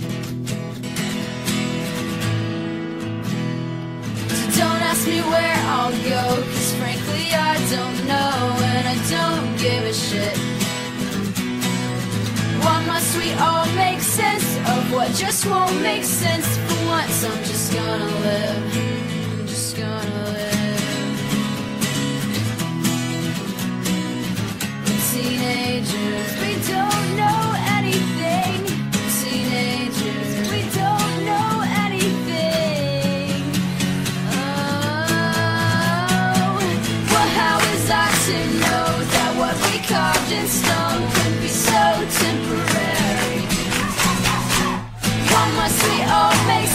[4.29, 8.35] So don't ask me where I'll go, cause frankly I don't know,
[8.77, 10.37] and I don't give a shit.
[12.63, 16.47] Why must we all make sense of what just won't make sense?
[16.59, 18.77] For once, I'm just gonna live.
[19.41, 20.42] I'm just gonna live.
[25.85, 28.61] Just won't know anything.
[29.19, 33.43] Teenagers, we don't know anything.
[34.31, 35.43] Oh,
[37.11, 41.83] well, how is that to know that what we carved in stone can be so
[42.23, 43.43] temporary?
[45.31, 46.73] Why must we all make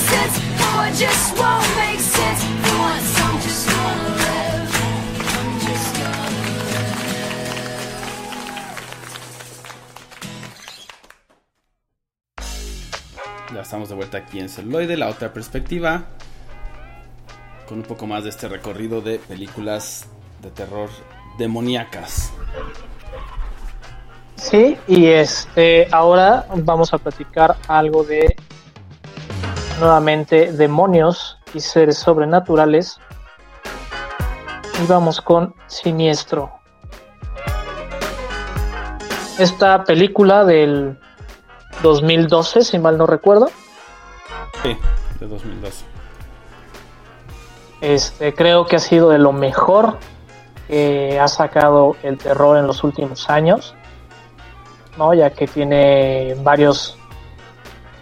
[13.67, 16.03] estamos de vuelta aquí en Celuloide, la otra perspectiva.
[17.67, 20.07] Con un poco más de este recorrido de películas
[20.41, 20.89] de terror
[21.37, 22.31] demoníacas.
[24.35, 28.37] Sí, y este ahora vamos a platicar algo de
[29.81, 33.01] nuevamente demonios y seres sobrenaturales.
[34.81, 36.53] Y vamos con Siniestro.
[39.37, 40.97] Esta película del
[41.83, 43.49] 2012, si mal no recuerdo,
[44.63, 44.77] Sí,
[45.19, 45.85] de 2012.
[47.81, 49.97] este creo que ha sido de lo mejor
[50.67, 53.75] que ha sacado el terror en los últimos años.
[54.97, 55.13] ¿no?
[55.13, 56.97] ya que tiene varios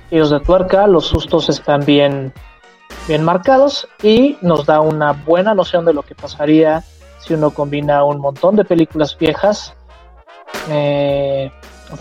[0.09, 2.33] giros de tuerca, los sustos están bien,
[3.07, 6.83] bien marcados y nos da una buena noción de lo que pasaría
[7.19, 9.73] si uno combina un montón de películas viejas,
[10.69, 11.51] eh,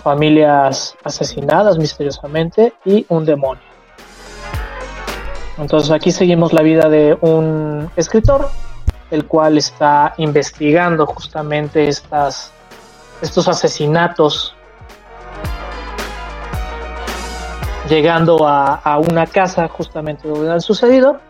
[0.03, 3.63] familias asesinadas misteriosamente y un demonio.
[5.59, 8.49] Entonces aquí seguimos la vida de un escritor,
[9.11, 12.51] el cual está investigando justamente estas,
[13.23, 14.55] estos asesinatos
[17.89, 21.21] llegando a, una casa justamente donde han sucedido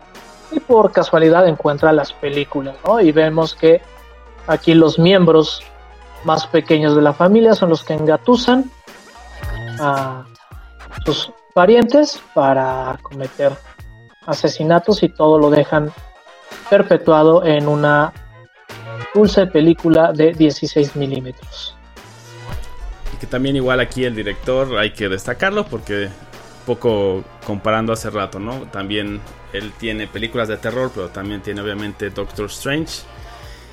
[0.51, 2.77] y por casualidad encuentra las películas.
[3.01, 3.81] Y vemos que
[4.47, 5.61] aquí los miembros
[6.25, 8.69] más pequeños de la familia son los que engatusan
[9.79, 10.25] a
[11.05, 13.53] sus parientes para cometer
[14.25, 15.91] asesinatos y todo lo dejan
[16.69, 18.11] perpetuado en una
[19.13, 21.75] dulce película de 16 milímetros.
[23.13, 26.09] Y que también igual aquí el director hay que destacarlo porque
[26.65, 28.61] poco comparando hace rato, ¿no?
[28.71, 29.21] También
[29.53, 33.03] él tiene películas de terror, pero también tiene obviamente Doctor Strange.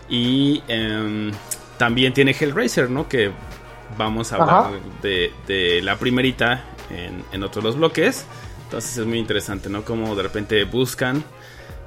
[0.08, 1.32] Y em,
[1.82, 3.08] también tiene Hellraiser, ¿no?
[3.08, 3.32] Que
[3.98, 4.70] vamos a hablar
[5.02, 8.24] de, de la primerita en, en otros los bloques.
[8.66, 9.82] Entonces es muy interesante, ¿no?
[9.84, 11.24] Como de repente buscan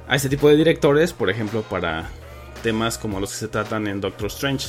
[0.06, 2.10] a este tipo de directores, por ejemplo, para
[2.62, 4.68] temas como los que se tratan en Doctor Strange,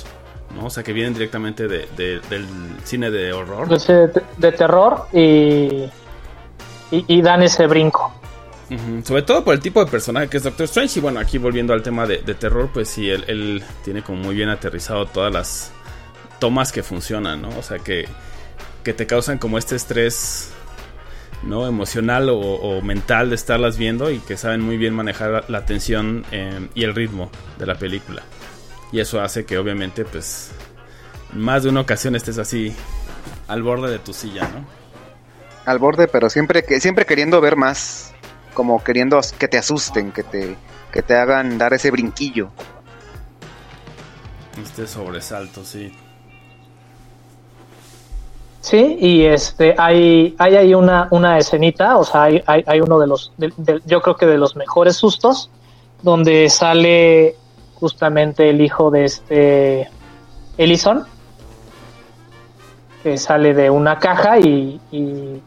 [0.56, 0.68] ¿no?
[0.68, 2.46] O sea, que vienen directamente de- de- del
[2.86, 3.68] cine de horror.
[3.68, 5.84] De, de terror y,
[6.90, 8.14] y, y dan ese brinco.
[9.04, 11.00] Sobre todo por el tipo de personaje que es Doctor Strange.
[11.00, 14.50] Y bueno, aquí volviendo al tema de, terror, pues sí, él, tiene como muy bien
[14.50, 15.72] aterrizado todas las
[16.40, 17.50] tomas que funcionan, ¿no?
[17.58, 18.06] O sea, que,
[18.84, 20.52] que te causan como este estrés,
[21.44, 21.66] ¿no?
[21.66, 26.68] Emocional o, mental de estarlas viendo y que saben muy bien manejar la, tensión eh,
[26.76, 28.24] y el ritmo de la película.
[28.92, 30.52] Y eso hace que obviamente, pues,
[31.34, 32.74] más de una ocasión estés así
[33.48, 34.66] al borde de tu silla, ¿no?
[35.66, 38.14] Al borde, pero siempre, que, siempre queriendo ver más.
[38.54, 40.56] Como queriendo que te asusten, que te,
[40.92, 42.50] que te hagan dar ese brinquillo.
[44.62, 45.92] Este sobresalto, sí.
[48.62, 53.00] Sí, y este hay, hay ahí una, una escenita, o sea, hay, hay, hay uno
[53.00, 55.50] de los, de- de- yo creo que de los mejores sustos,
[56.02, 57.36] donde sale
[57.76, 59.90] justamente el hijo de este
[60.58, 61.06] Ellison,
[63.04, 65.42] que sale de una caja y, y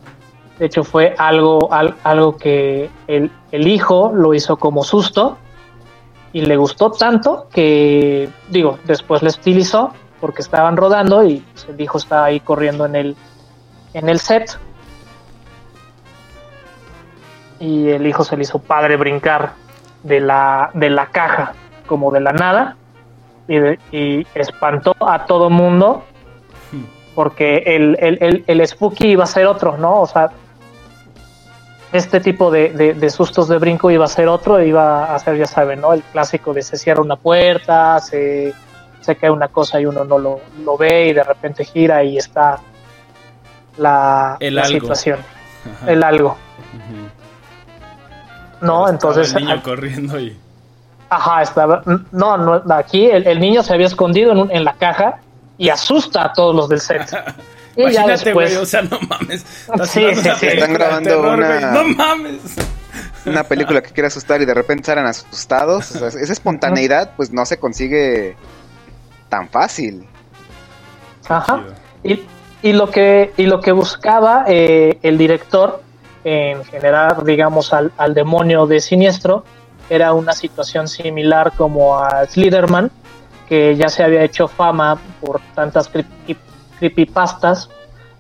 [0.61, 5.39] de hecho fue algo, al- algo que el, el hijo lo hizo como susto
[6.33, 11.81] y le gustó tanto que, digo, después le estilizó porque estaban rodando y pues, el
[11.81, 13.17] hijo estaba ahí corriendo en el,
[13.95, 14.57] en el set.
[17.59, 19.53] Y el hijo se le hizo padre brincar
[20.03, 21.53] de la, de la caja,
[21.87, 22.77] como de la nada,
[23.49, 26.05] y, de- y espantó a todo mundo,
[27.15, 30.01] porque el, el, el, el spooky iba a ser otro, ¿no?
[30.03, 30.31] O sea,
[31.93, 35.37] este tipo de, de- de sustos de brinco iba a ser otro, iba a ser,
[35.37, 35.93] ya saben, ¿no?
[35.93, 38.53] El clásico de se cierra una puerta, se,
[39.01, 42.17] se cae una cosa y uno no lo, lo ve y de repente gira y
[42.19, 42.61] está
[43.77, 44.81] la, El la algo.
[44.81, 45.19] situación,
[45.79, 45.91] Ajá.
[45.91, 46.37] el algo.
[48.61, 48.89] ¿no?
[48.89, 50.37] Entonces, El niño corriendo y.
[51.09, 51.83] ajá, estaba,
[52.13, 55.19] no, no, aquí el, el niño se había escondido en, un- en la caja
[55.59, 57.11] y asusta a todos los del set.
[57.77, 59.45] Imagínate, después, güey, o sea, no mames.
[59.89, 60.47] Sí, sí, sí.
[60.47, 62.41] Están grabando terror, una- No mames.
[63.27, 65.91] Una película que quiere asustar y de repente salen asustados.
[65.95, 68.35] O sea, esa espontaneidad, pues no se consigue
[69.29, 70.07] tan fácil.
[71.29, 71.63] Ajá.
[72.03, 72.23] Y,
[72.63, 75.83] y lo que y lo que buscaba eh, el director
[76.25, 79.45] en generar digamos al, al demonio de siniestro
[79.89, 82.91] era una situación similar como a Sliderman
[83.49, 85.89] que ya se había hecho fama por tantas
[86.81, 87.71] creepypastas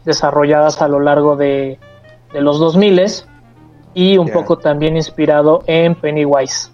[0.05, 1.79] desarrolladas a lo largo de,
[2.33, 3.03] de los 2000
[3.95, 6.71] y un poco también inspirado en Pennywise.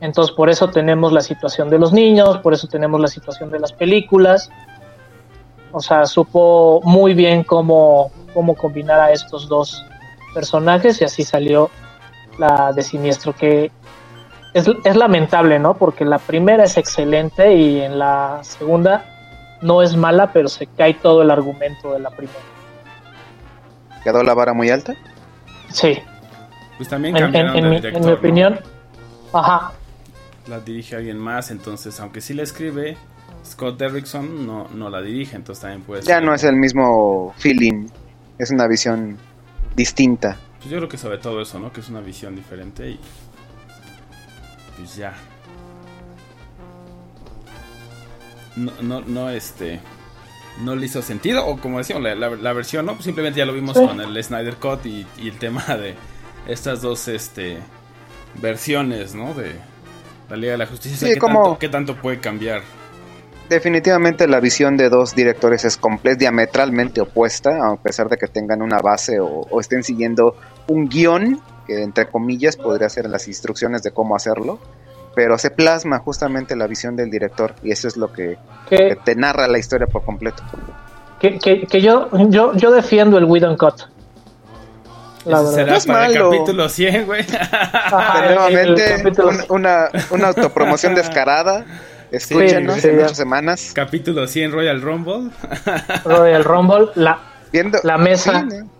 [0.00, 3.60] Entonces por eso tenemos la situación de los niños, por eso tenemos la situación de
[3.60, 4.50] las películas.
[5.72, 9.84] O sea, supo muy bien cómo, cómo combinar a estos dos
[10.34, 11.70] personajes y así salió
[12.38, 13.70] la de Siniestro, que
[14.54, 15.74] es, es lamentable, ¿no?
[15.74, 19.17] Porque la primera es excelente y en la segunda
[19.62, 22.38] no es mala, pero se cae todo el argumento de la primera.
[24.04, 24.94] ¿Quedó la vara muy alta?
[25.70, 25.98] Sí,
[26.76, 27.92] Pues también en, en- de mi, director.
[27.94, 28.12] en mi ¿no?
[28.14, 28.60] opinión.
[29.32, 29.72] Ajá,
[30.46, 32.96] La dirige alguien más, entonces, aunque sí la escribe,
[33.44, 37.88] Scott Derrickson no, no la dirige, entonces también puede Ya no es el mismo feeling.
[38.38, 39.18] Es una visión
[39.76, 40.38] distinta.
[40.58, 41.70] Pues yo creo que sobre todo eso, ¿no?
[41.72, 43.00] Que es una visión diferente y.
[44.76, 45.12] Pues ya.
[48.58, 49.80] No, no, no, este.
[50.62, 52.94] No le hizo sentido, o como decíamos, la, la- la versión, ¿no?
[52.94, 53.86] Pues simplemente ya lo vimos Sí.
[53.86, 55.94] con el Snyder Cut y, y el tema de
[56.48, 57.58] estas dos, este.
[58.40, 59.34] Versiones, ¿no?
[59.34, 59.52] De
[60.28, 60.96] la Liga de la Justicia.
[60.96, 62.62] O sea, Sí, ¿qué, como- tanto, ¿Qué tanto puede cambiar?
[63.48, 68.60] Definitivamente la visión de dos directores es complet diametralmente opuesta, a pesar de que tengan
[68.60, 70.36] una base o, o estén siguiendo
[70.66, 74.58] un guion, que entre comillas podría ser las instrucciones de cómo hacerlo,
[75.18, 78.38] pero se plasma justamente la visión del director y eso es lo que,
[79.04, 80.44] te narra la historia por completo.
[81.18, 83.74] que, que, que yo, yo, yo defiendo el Whedon Cut.
[85.24, 86.30] La será No es para el malo.
[86.30, 87.26] capítulo 100, güey.
[87.32, 91.64] Ajá, Nuevamente, capítulo- un- una, una autopromoción descarada.
[92.12, 93.04] Escúchenos Sí, sí, en ya.
[93.06, 93.72] ocho semanas.
[93.74, 95.30] capítulo 100 Royal Rumble.
[96.04, 97.18] Royal Rumble, la,
[97.52, 98.46] Viendo, La mesa.
[98.48, 98.70] Sí, ¿no?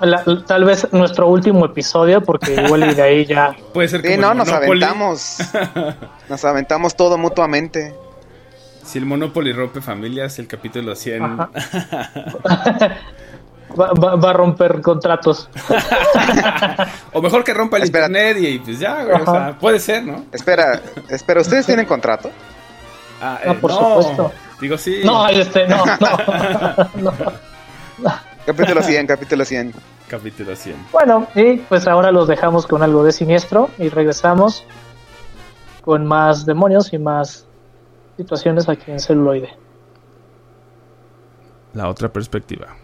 [0.00, 3.54] La- tal vez nuestro último episodio, porque igual y de ahí ya.
[3.72, 5.38] Puede ser Sí, como no, nos aventamos.
[6.28, 7.94] Nos aventamos todo mutuamente.
[8.84, 11.22] Si el Monopoly rompe familias, el capítulo 100.
[11.22, 11.50] Ajá.
[13.78, 15.48] Va, va- va a romper contratos.
[17.12, 18.06] o mejor que rompa el Espera.
[18.06, 19.20] internet y pues ya, güey.
[19.20, 20.26] O sea, puede ser, ¿no?
[20.30, 22.30] Espera, espera, ¿ustedes tienen contrato?
[23.20, 24.32] Ah, No, por supuesto.
[24.60, 25.00] Digo sí.
[25.04, 25.98] No, este, no, no.
[27.00, 27.12] no.
[28.46, 29.72] Capítulo 100, capítulo 100.
[30.08, 30.76] Capítulo 100.
[30.92, 34.64] Bueno, y pues ahora los dejamos con algo de siniestro y regresamos
[35.82, 37.46] con más demonios y más
[38.16, 39.50] situaciones aquí en celuloide.
[41.72, 42.76] La otra perspectiva.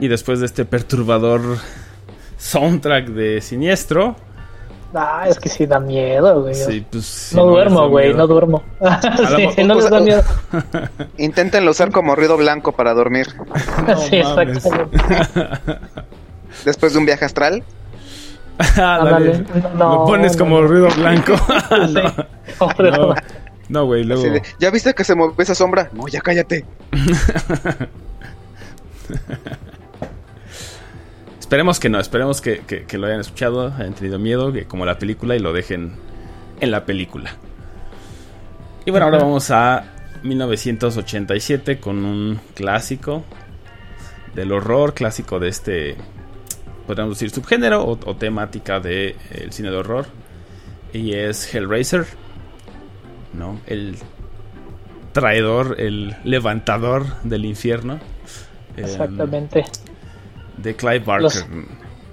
[0.00, 1.40] Y después de este perturbador
[2.38, 4.16] soundtrack de Siniestro,
[4.94, 6.54] Ah, es que sí da miedo, güey.
[6.54, 8.62] sí, pues, si no, duermo, güey, no duermo.
[9.36, 10.22] sí, sí, no les da miedo.
[11.18, 13.26] Inténtenlo usar como ruido blanco para dormir.
[14.08, 14.98] sí, exactamente.
[16.64, 17.62] Después de un viaje astral.
[18.76, 19.44] Ándale.
[19.76, 20.66] No, Lo pones no, como no.
[20.66, 21.34] ruido blanco.
[21.86, 22.00] Sí.
[23.68, 24.22] No, güey, luego.
[24.22, 25.90] De, ¿Ya viste que se movió esa sombra?
[25.92, 26.64] No, ya cállate.
[31.48, 34.84] Esperemos que no, esperemos que, que- que lo hayan escuchado, hayan tenido miedo, que como
[34.84, 35.92] la película y lo dejen
[36.60, 37.30] en la película.
[38.84, 39.84] Y bueno, ahora vamos a
[40.22, 43.24] 1987 con un clásico
[44.34, 45.96] del horror, clásico de este,
[46.86, 49.14] podríamos decir, subgénero o, o temática del
[49.50, 50.06] cine de horror.
[50.92, 52.06] Y es Hellraiser,
[53.32, 53.58] ¿no?
[53.66, 53.96] El
[55.12, 57.98] traidor, el levantador del infierno.
[58.76, 59.64] Em, Exactamente.
[60.62, 61.22] De Clive Barker.
[61.22, 61.46] Los-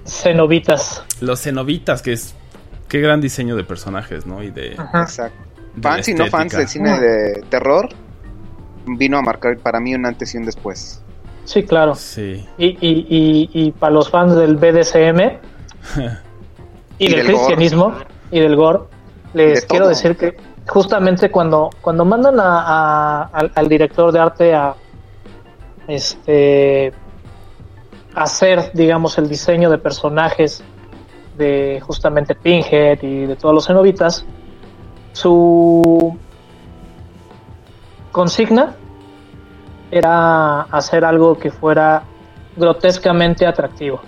[0.05, 1.03] Cenobitas.
[1.21, 2.35] Los cenobitas, que es.
[2.87, 4.43] Qué gran diseño de personajes, ¿no?
[4.43, 4.75] Y de.
[4.77, 5.01] Ajá.
[5.01, 5.37] Exacto.
[5.75, 7.89] de Fans y no fans del cine de terror.
[8.85, 11.01] Vino a marcar para mí un antes y un después.
[11.43, 11.95] Sí, claro.
[11.95, 12.47] Sí.
[12.57, 15.19] Y, y, y, y para los fans del BDSM
[16.99, 17.33] y, Y del, del gore.
[17.35, 17.93] cristianismo
[18.31, 18.79] y del gore,
[19.33, 19.89] les De quiero todo.
[19.89, 20.37] decir que
[20.67, 24.75] justamente cuando, cuando mandan a, a- al, al director de arte a
[25.87, 26.93] este
[28.15, 30.63] hacer, digamos, el diseño de personajes
[31.37, 34.25] de justamente Pinhead y de todos los cenobitas,
[35.11, 36.17] su
[38.11, 38.75] consigna
[39.91, 42.03] era hacer algo que fuera
[42.55, 44.01] grotescamente atractivo.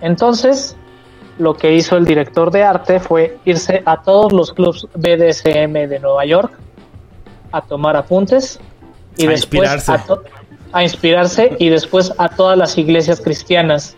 [0.00, 0.76] Entonces,
[1.38, 5.98] lo que hizo el director de arte fue irse a todos los clubs BDSM de
[6.00, 6.52] Nueva York
[7.52, 8.60] a tomar apuntes
[9.16, 9.92] y A después inspirarse.
[9.92, 10.20] a,
[10.72, 13.96] a inspirarse y después a todas las iglesias cristianas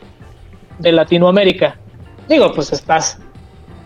[0.78, 1.76] de Latinoamérica.
[2.28, 3.18] Digo, pues estás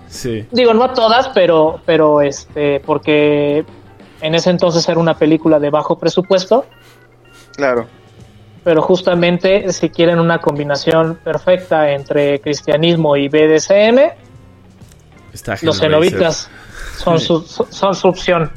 [0.09, 0.47] Sí.
[0.51, 3.65] digo no a todas pero pero este porque
[4.21, 6.67] en ese entonces era una película de bajo presupuesto
[7.57, 7.87] Claro.
[8.63, 14.13] pero justamente si quieren una combinación perfecta entre cristianismo y BDSM
[15.33, 16.51] Está los cenobitas
[16.99, 18.51] son su, son su opción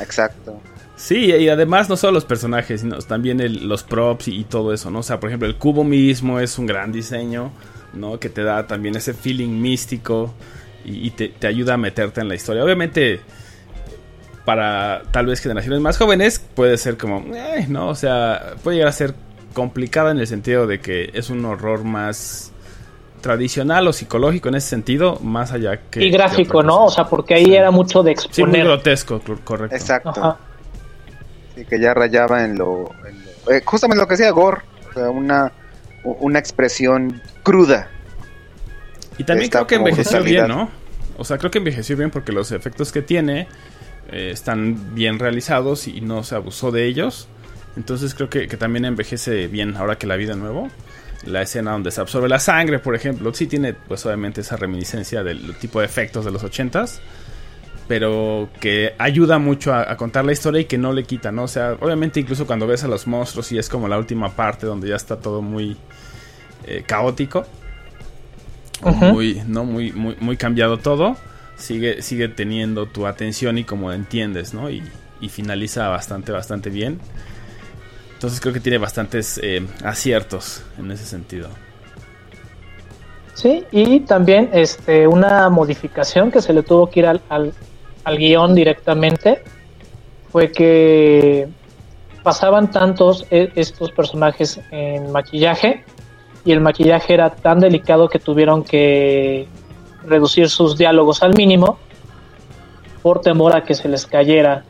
[0.00, 0.60] Exacto.
[0.96, 4.72] Sí, y además no solo los personajes, sino también el- los props y, y todo
[4.72, 5.00] eso, ¿no?
[5.00, 7.52] O sea, por ejemplo, el cubo mismo es un gran diseño.
[7.94, 8.18] ¿no?
[8.20, 10.34] Que te da también ese feeling místico
[10.84, 12.62] y, y te, te ayuda a meterte en la historia.
[12.62, 13.20] Obviamente,
[14.44, 17.88] para tal vez generaciones más jóvenes, puede ser como, eh, ¿no?
[17.88, 19.14] O sea, puede llegar a ser
[19.54, 22.52] complicada en el sentido de que es un horror más
[23.22, 26.04] tradicional o psicológico en ese sentido, más allá que...
[26.04, 26.84] y gráfico, ¿no?
[26.84, 27.54] O sea, porque ahí Sí.
[27.54, 28.64] era mucho de Sí, muy exponer.
[28.66, 29.74] grotesco, correcto.
[29.74, 30.10] Exacto.
[30.10, 30.36] Ajá.
[31.56, 32.90] Sí, que ya rayaba en lo.
[33.08, 34.60] en lo- eh, justamente lo que decía Gore.
[34.90, 35.50] O sea, una,
[36.04, 37.88] una expresión cruda.
[39.18, 40.46] Y también creo que envejeció bien.
[40.48, 40.70] ¿no?
[41.18, 43.48] O sea, creo que envejeció bien porque los efectos que tiene
[44.12, 47.28] eh, están bien realizados y no se abusó de ellos.
[47.76, 50.68] Entonces creo que, que también envejece bien ahora que la vi de nuevo.
[51.24, 55.22] La escena donde se absorbe la sangre, por ejemplo, sí tiene pues obviamente esa reminiscencia
[55.24, 57.00] del tipo de efectos de los ochentas.
[57.88, 61.44] Pero que ayuda mucho a, a contar la historia y que no le quita, ¿no?
[61.44, 64.66] O sea, obviamente incluso cuando ves a los monstruos y es como la última parte
[64.66, 65.76] donde ya está todo muy
[66.66, 67.46] eh, caótico
[68.82, 71.16] muy, no, muy, muy, muy cambiado todo,
[71.56, 74.70] sigue, sigue teniendo tu atención y como entiendes, ¿no?
[74.70, 74.82] Y,
[75.20, 76.98] y finaliza bastante, bastante bien.
[78.14, 81.48] Entonces creo que tiene bastantes eh, aciertos en ese sentido.
[83.34, 87.52] Sí, y también este, una modificación que se le tuvo que ir al, al,
[88.06, 89.42] al guion directamente
[90.30, 91.48] fue que
[92.22, 95.84] pasaban tantos e- estos personajes en maquillaje
[96.44, 99.48] y el maquillaje era tan delicado que tuvieron que
[100.04, 101.80] reducir sus diálogos al mínimo
[103.02, 104.62] por temor a que se les cayera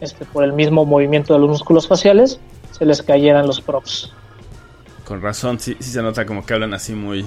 [0.00, 2.38] este, por el mismo movimiento de los músculos faciales
[2.70, 4.12] se les cayeran los props.
[5.04, 7.26] Con razón, sí, sí se nota como que hablan así muy...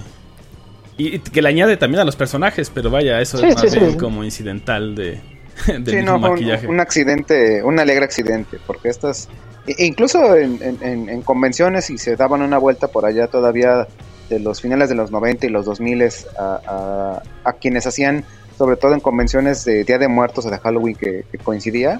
[0.97, 3.97] Y, que le añade también a los personajes, pero vaya, eso Sí, es más sí,
[3.99, 5.19] como incidental de,
[5.67, 6.33] del Sí, mismo no,
[6.69, 9.27] un, accidente, un alegre accidente, porque estas,
[9.67, 13.27] e- e incluso en, en- en- en convenciones y se daban una vuelta por allá
[13.27, 13.87] todavía
[14.29, 18.23] de los finales de los 90 y los 2000 a, a, a quienes hacían,
[18.57, 21.99] sobre todo en convenciones de Día de Muertos o de Halloween que, que coincidía,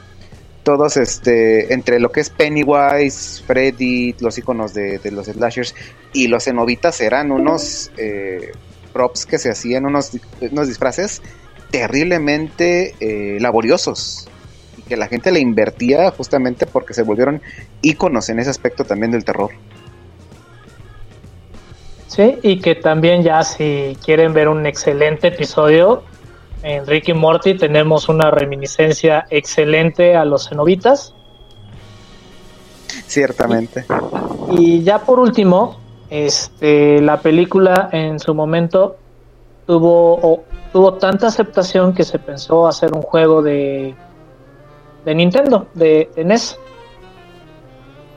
[0.63, 5.75] todos este entre lo que es Pennywise, Freddy, los iconos de, de los slashers
[6.13, 8.51] y los cenobitas eran unos eh,
[8.95, 11.21] props que se hacían, unos, unos disfraces
[11.69, 14.29] terriblemente eh, laboriosos
[14.77, 17.41] y que la gente le invertía justamente porque se volvieron
[17.81, 19.51] íconos en ese aspecto también del terror.
[22.07, 26.03] Sí, y que también ya si quieren ver un excelente episodio,
[26.63, 31.13] en Ricky Morty tenemos una reminiscencia excelente a los cenobitas.
[33.07, 33.83] Ciertamente.
[34.51, 38.97] Y ya por último, este, la película en su momento
[39.65, 43.95] tuvo, o- tuvo tanta aceptación que se pensó hacer un juego de,
[45.05, 46.59] de Nintendo, de, NES.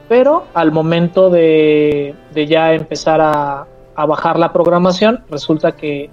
[0.09, 3.67] Pero al momento de, ya empezar a,
[4.07, 6.09] bajar la programación, resulta que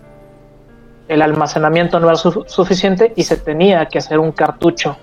[1.07, 4.97] el almacenamiento no era su- suficiente y se tenía que hacer un cartucho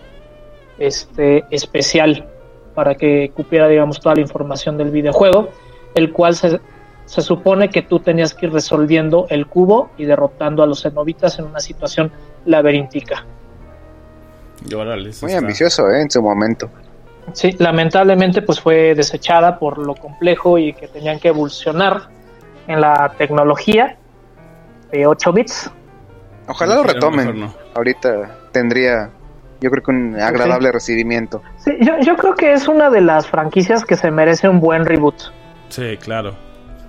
[0.78, 2.26] este, especial
[2.74, 5.48] para que cupiera, digamos, toda la información del videojuego,
[5.94, 6.60] el cual se,
[7.04, 11.38] se supone que tú tenías que ir resolviendo el cubo y derrotando a los cenobitas
[11.38, 12.10] en una situación
[12.46, 13.24] laberíntica.
[14.74, 16.02] Órale, Muy está- ambicioso, ¿eh?
[16.02, 16.70] En su momento.
[17.32, 22.02] Sí, lamentablemente pues fue desechada por lo complejo y que tenían que evolucionar
[22.66, 23.96] en la tecnología
[24.90, 25.70] de 8 bits.
[26.48, 27.40] Ojalá lo retomen.
[27.40, 27.54] no.
[27.74, 29.10] Ahorita tendría,
[29.60, 31.42] yo creo que un agradable recibimiento.
[31.58, 34.84] Sí, yo, yo creo que es una de las franquicias que se merece un buen
[34.84, 35.14] reboot.
[35.72, 36.36] Sí, claro.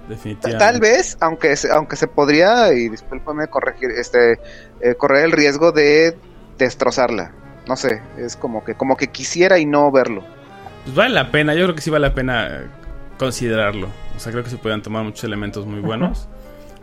[0.07, 0.65] Definitivamente.
[0.65, 4.39] Tal vez, aunque se, aunque se podría, y discúlpame corregir, este,
[4.81, 6.17] eh, correr el riesgo de
[6.57, 7.31] destrozarla.
[7.67, 10.23] No sé, es como que, como que quisiera y no verlo.
[10.83, 12.67] Pues vale la pena, yo creo que sí vale la pena eh,
[13.17, 13.87] considerarlo.
[14.15, 16.27] O sea, creo que se pueden tomar muchos elementos muy buenos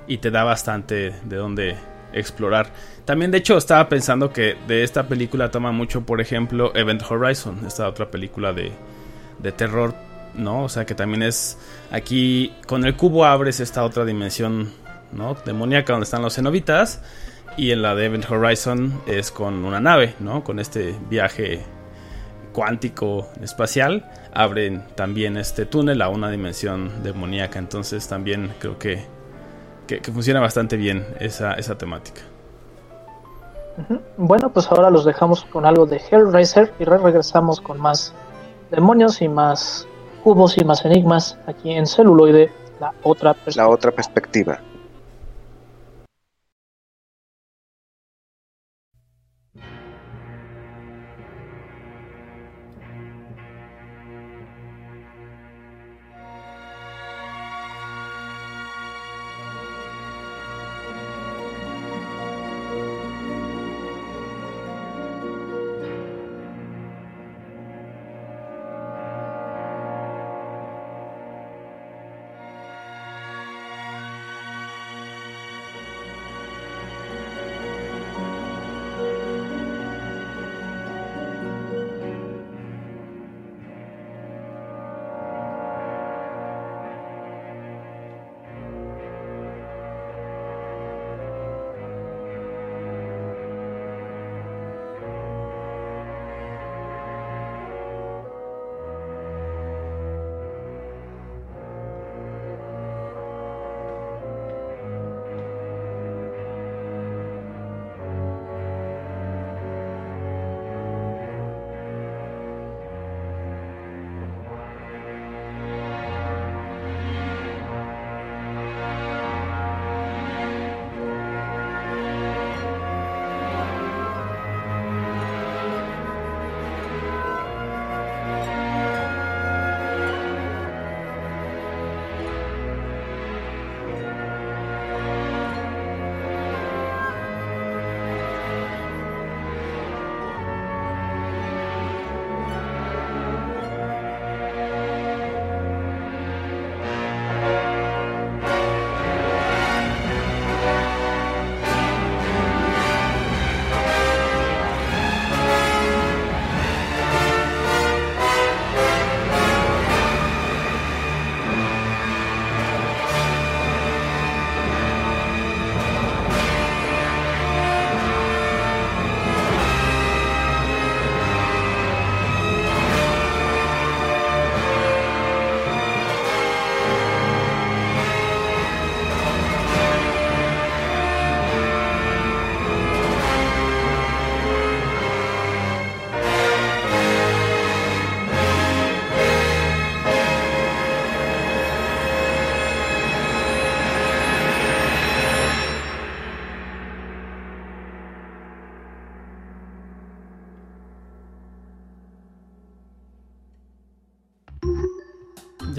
[0.06, 1.76] y te da bastante de dónde
[2.14, 2.70] explorar.
[3.04, 7.66] También, de hecho, estaba pensando que de esta película toma mucho, por ejemplo, Event Horizon,
[7.66, 8.72] esta otra película de,
[9.38, 9.94] de terror,
[10.34, 10.64] ¿no?
[10.64, 11.58] O sea, que también es
[11.90, 14.72] aquí con el cubo abres esta otra dimensión,
[15.12, 15.36] ¿no?
[15.44, 17.02] Demoníaca donde están los cenobitas.
[17.56, 20.44] Y en la de Event Horizon es con una nave, ¿no?
[20.44, 21.60] Con este viaje
[22.52, 27.58] cuántico espacial abren también este túnel a una dimensión demoníaca.
[27.58, 29.04] Entonces también creo que,
[29.86, 32.22] que, que funciona bastante bien esa, esa temática.
[34.16, 38.14] Bueno, pues ahora los dejamos con algo de Hellraiser y re- regresamos con más
[38.70, 39.88] demonios y más
[40.20, 42.50] cubos y más enigmas aquí en celuloide,
[42.80, 43.68] la otra La perspectiva.
[43.68, 44.60] otra perspectiva.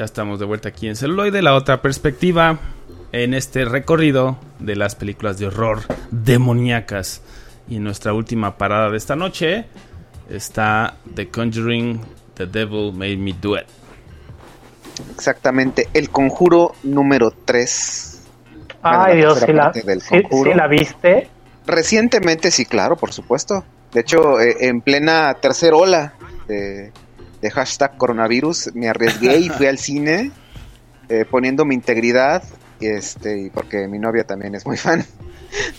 [0.01, 2.57] Ya estamos de vuelta aquí en celuloide, la otra perspectiva
[3.11, 7.21] en este recorrido de las películas de horror demoníacas.
[7.69, 9.65] Y nuestra última parada de esta noche
[10.27, 12.01] está The Conjuring,
[12.33, 13.67] The Devil Made Me Do It.
[15.13, 18.23] Exactamente, el conjuro número 3.
[18.81, 21.29] Ay, Dios, si la, sí, sí la viste.
[21.67, 23.63] Recientemente, sí, claro, por supuesto.
[23.93, 26.15] De hecho, eh, en plena tercera ola
[26.47, 26.91] de,
[27.41, 30.31] de hashtag coronavirus, me arriesgué y fui al cine
[31.09, 32.43] eh, poniendo mi integridad,
[32.79, 35.03] y este, y porque mi novia también es muy fan.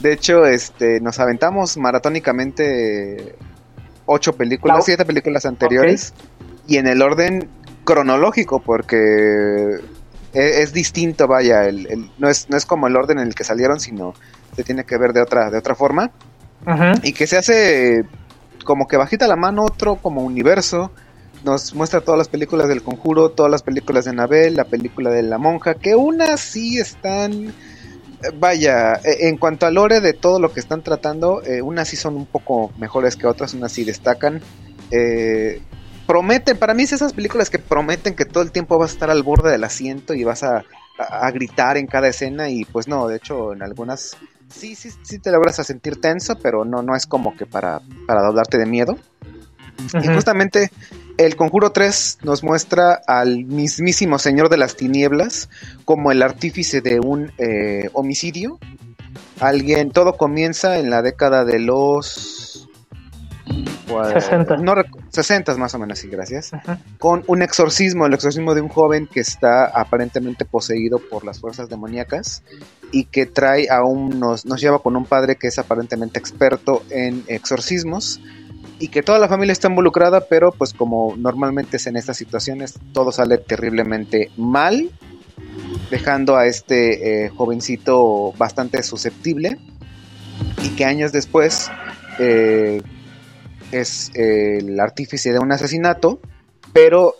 [0.00, 3.36] De hecho, este, nos aventamos maratónicamente
[4.06, 6.12] ocho películas, La- siete películas anteriores,
[6.66, 7.48] y en el orden
[7.84, 9.76] cronológico, porque
[10.32, 13.34] es, es distinto, vaya, el, el- no, es, no es como el orden en el
[13.34, 14.14] que salieron, sino
[14.54, 16.10] se tiene que ver de otra, de otra forma
[17.02, 18.04] y que se hace
[18.64, 20.92] como que bajita la mano otro como universo.
[21.44, 25.22] Nos muestra todas las películas del conjuro, todas las películas de Anabel, la película de
[25.22, 27.52] la monja, que unas sí están, eh,
[28.38, 31.96] vaya, eh, en cuanto al lore de todo lo que están tratando, eh, unas sí
[31.96, 34.40] son un poco mejores que otras, unas sí destacan.
[34.92, 35.60] Eh,
[36.06, 39.10] prometen, para mí es esas películas que prometen que todo el tiempo vas a estar
[39.10, 40.58] al borde del asiento y vas a,
[40.98, 44.16] a- a gritar en cada escena y pues no, de hecho en algunas
[44.54, 47.80] sí, sí, sí te logras a sentir tenso, pero no, no es como que para,
[48.06, 48.96] para doblarte de miedo.
[49.94, 50.70] Y justamente
[51.18, 55.48] el Conjuro 3 nos muestra al mismísimo Señor de las Tinieblas
[55.84, 58.58] como el artífice de un eh, homicidio.
[59.40, 62.68] Alguien, todo comienza en la década de los...
[63.88, 64.12] ¿cuál?
[64.12, 64.56] 60.
[64.58, 66.52] No, recu- 60 más o menos, sí, gracias
[66.98, 71.68] con un exorcismo, el exorcismo de un joven que está aparentemente poseído por las fuerzas
[71.68, 72.42] demoníacas
[72.92, 76.82] y que trae a un, nos, nos lleva con un padre que es aparentemente experto
[76.90, 78.20] en exorcismos
[78.82, 82.80] y que toda la familia está involucrada, pero pues como normalmente es en estas situaciones,
[82.92, 84.90] todo sale terriblemente mal,
[85.88, 89.56] dejando a este eh, jovencito bastante susceptible
[90.64, 91.70] y que años después
[92.18, 92.82] eh,
[93.70, 96.18] es eh, el artífice de un asesinato,
[96.72, 97.14] pero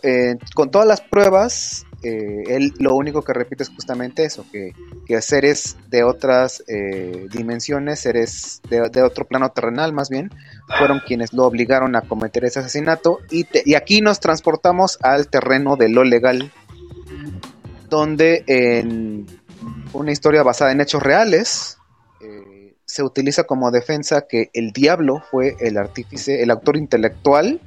[0.55, 4.73] con todas las pruebas, eh, él lo único que repite es justamente eso, que,
[5.05, 10.29] que seres de otras eh, dimensiones, seres de, otro plano terrenal más bien,
[10.77, 15.75] fueron quienes lo obligaron a cometer ese asesinato y, y aquí nos transportamos al terreno
[15.75, 16.51] de lo legal,
[17.89, 19.25] donde en
[19.93, 21.77] una historia basada en hechos reales,
[22.21, 27.61] eh, se utiliza como defensa que el diablo fue el artífice, el autor intelectual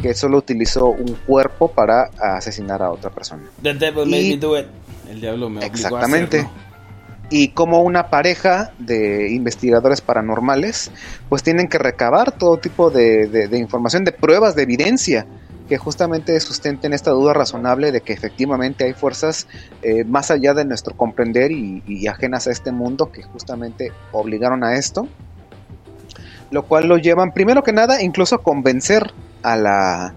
[0.00, 3.42] que solo utilizó un cuerpo para asesinar a otra persona.
[3.62, 4.66] The Devil Y- Made Me Do It.
[5.10, 6.38] El diablo me obligó Exactamente.
[6.38, 6.60] a hacerlo.
[7.32, 10.90] Y como una pareja de investigadores paranormales,
[11.28, 15.26] pues tienen que recabar todo tipo de, de- de información, de pruebas, de evidencia,
[15.68, 19.46] que justamente sustenten esta duda razonable de que efectivamente hay fuerzas
[19.82, 24.64] eh, más allá de nuestro comprender y, y ajenas a este mundo que justamente obligaron
[24.64, 25.06] a esto.
[26.50, 29.12] Lo cual lo llevan, primero que nada, incluso a convencer
[29.42, 30.14] a la,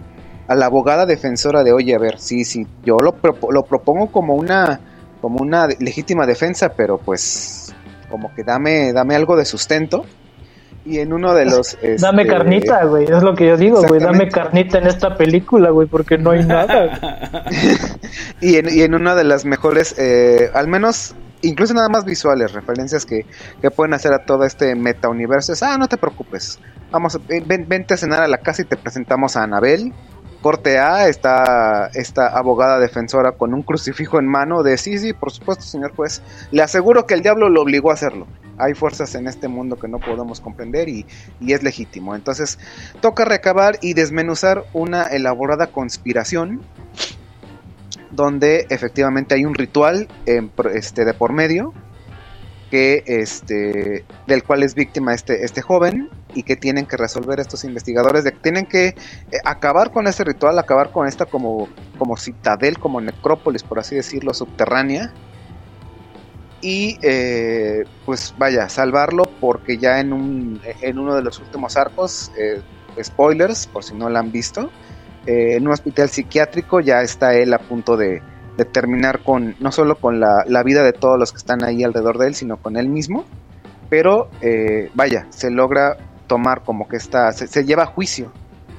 [0.47, 3.15] a la abogada defensora de, oye, a ver, sí, sí, yo lo,
[3.51, 4.79] lo propongo como una,
[5.21, 7.73] como una legítima defensa, pero pues
[8.09, 10.05] como que dame, dame algo de sustento.
[10.85, 11.77] Y en uno de los...
[12.01, 13.05] Dame este, carnita, güey.
[13.05, 14.01] Es lo que yo digo, güey.
[14.01, 16.99] Dame carnita en esta película, güey, porque no hay nada.
[18.41, 22.51] y, en, y en una de las mejores, eh, al menos, incluso nada más visuales,
[22.53, 23.25] referencias que,
[23.61, 25.53] que pueden hacer a todo este metauniverso.
[25.53, 26.59] Es, ah, no te preocupes.
[26.91, 29.93] Vamos, ven, ven- vente a cenar a la casa y te presentamos a Anabel.
[30.41, 35.31] Corte A, está esta abogada defensora con un crucifijo en mano de sí, sí, por
[35.31, 36.21] supuesto, señor juez.
[36.51, 38.27] Le aseguro que el diablo lo obligó a hacerlo.
[38.57, 41.05] Hay fuerzas en este mundo que no podemos comprender y,
[41.39, 42.15] y es legítimo.
[42.15, 42.59] Entonces,
[43.01, 46.61] toca recabar y desmenuzar una elaborada conspiración
[48.13, 51.73] donde efectivamente hay un ritual este, de por medio
[52.69, 57.63] que este del cual es víctima este este joven y que tienen que resolver estos
[57.65, 58.95] investigadores de tienen que eh,
[59.45, 61.67] acabar con este ritual acabar con esta como
[61.99, 65.13] como citadel como necrópolis por así decirlo subterránea
[66.63, 72.31] y eh, pues vaya salvarlo porque ya en un en uno de los últimos arcos
[72.37, 72.61] eh,
[73.03, 74.71] spoilers por si no la han visto
[75.25, 78.21] eh, en un hospital psiquiátrico ya está él a punto de,
[78.71, 82.17] terminar con no solo con la, la vida de todos los que están ahí alrededor
[82.17, 83.25] de él, sino con él mismo.
[83.89, 85.97] Pero eh, vaya, se logra
[86.27, 88.31] tomar como que está, se, se lleva a juicio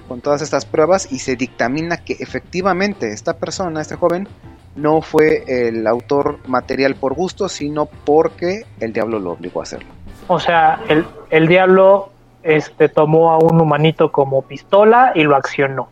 [0.07, 4.29] con todas estas pruebas y se dictamina que efectivamente esta persona, este joven,
[4.77, 9.89] no fue el autor material por gusto, sino porque el diablo lo obligó a hacerlo.
[10.29, 12.11] O sea, el, el diablo
[12.43, 15.89] este, tomó a un humanito como pistola y lo accionó.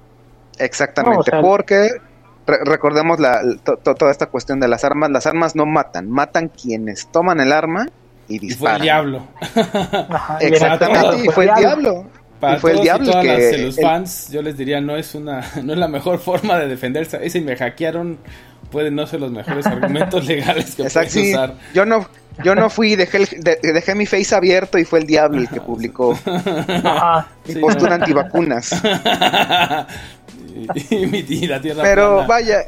[0.59, 1.89] Exactamente, No, o sea- porque
[2.47, 5.11] re- recordemos la, to- to- toda esta cuestión de las armas.
[5.11, 7.87] Las armas no matan, matan quienes toman el arma
[8.29, 8.77] y Y fue disparan.
[8.77, 9.23] el diablo.
[10.11, 12.05] Ajá, Exactamente, y fue el diablo.
[12.41, 14.97] Para y fue el diablo y todas que las el- fans, yo les diría, no
[14.97, 17.19] es una no es la mejor forma de defenderse.
[17.25, 18.19] Ese me hackearon
[18.73, 21.33] pueden no ser los mejores argumentos legales que Exacto, puedes sí.
[21.35, 21.55] usar.
[21.75, 22.09] Yo no,
[22.43, 25.49] yo no fui, dejé, el- de- dejé mi face abierto y fue el diablo el
[25.49, 27.29] que publicó Ajá.
[27.47, 28.03] mi Sí, postura no.
[28.05, 28.73] antivacunas.
[30.75, 32.27] y, y mi- y la tierra Pero plana.
[32.29, 32.59] vaya,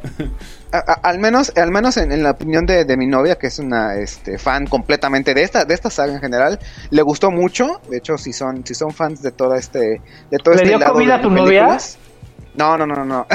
[0.73, 3.47] a- a- al menos, al menos en, en la opinión de, de mi novia, que
[3.47, 6.59] es una este, fan completamente de esta, de esta saga en general,
[6.91, 7.81] le gustó mucho.
[7.89, 10.01] De hecho, si son, si son fans de toda este,
[10.31, 11.61] de todo ¿Le este dio lado comida de a tu novia?
[11.61, 11.99] películas.
[12.57, 13.27] No, no, no, no.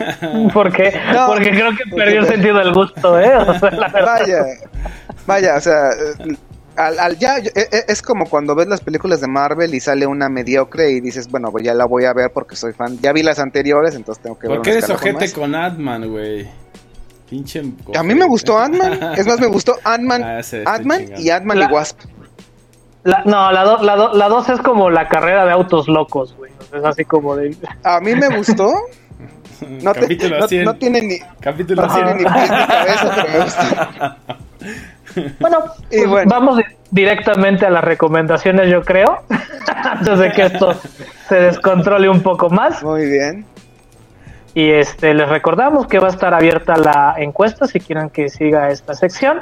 [0.54, 1.26] Porque, No.
[1.28, 3.36] porque creo que perdió el sentido del gusto, ¿eh?
[3.36, 4.18] O sea, la verdad.
[4.20, 4.44] vaya,
[5.26, 5.90] vaya, o sea,
[6.76, 10.06] al, al- ya eh, eh, es como cuando ves las películas de Marvel y sale
[10.06, 12.98] una mediocre y dices, bueno, pues ya la voy a ver porque soy fan.
[13.00, 15.32] Ya vi las anteriores, entonces tengo que ver ¿Por qué eres ojete más.
[15.34, 16.48] con Ant-Man, güey?
[17.28, 17.62] Pinche.
[17.94, 19.14] A mí me gustó Ant-Man.
[19.16, 20.40] Es más, me gustó Ant-Man, Ah,
[21.18, 22.00] y Ant-Man y Wasp.
[23.04, 26.34] La- no, la 2 la do- la dos es como la carrera de autos locos,
[26.36, 26.50] güey.
[26.74, 27.56] Es así como de...
[27.82, 28.70] A mí me gustó.
[29.82, 30.64] No, te- Capítulo no- 100.
[30.64, 32.32] no tiene ni, Capítulo no tiene ni 100.
[32.32, 35.30] pies ni cabeza, pero me.
[35.40, 35.58] Bueno,
[35.90, 36.30] Y pues bueno.
[36.30, 39.22] vamos di- directamente a las recomendaciones, yo creo.
[39.84, 40.74] Antes de que esto
[41.28, 42.82] se descontrole un poco más.
[42.82, 43.44] Muy bien.
[44.54, 48.70] Y este les recordamos que va a estar abierta la encuesta si quieren que siga
[48.70, 49.40] esta sección.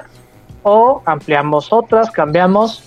[0.62, 2.82] O ampliamos otras, cambiamos.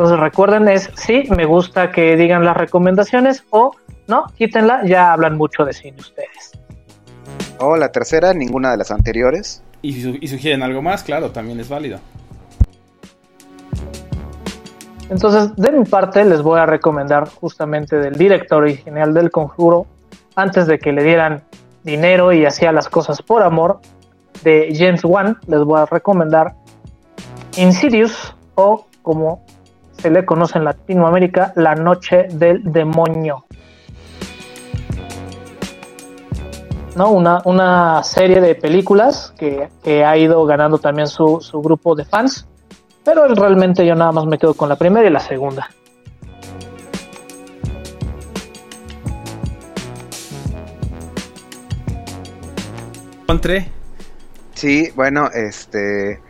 [0.00, 3.72] Entonces recuerden, es sí, me gusta que digan las recomendaciones o
[4.08, 6.52] no, quítenla, ya hablan mucho de cine ustedes.
[7.58, 9.62] O la tercera, ninguna de las anteriores.
[9.82, 11.98] Y, si su- y sugieren algo más, claro, también es válido.
[15.10, 19.84] Entonces, de mi parte, les voy a recomendar justamente del director original del Conjuro,
[20.34, 21.42] antes de que le dieran
[21.84, 23.80] dinero y hacía las cosas por amor,
[24.44, 26.54] de James Wan, les voy a recomendar
[27.58, 29.44] Insidious o como
[30.00, 33.44] se le conoce en Latinoamérica, La Noche del Demonio.
[36.96, 37.10] ¿No?
[37.10, 42.04] Una, una serie de películas que, que ha ido ganando también su, su grupo de
[42.04, 42.46] fans.
[43.04, 45.68] Pero realmente yo nada más me quedo con la primera y la segunda.
[54.54, 56.20] Sí, bueno, este.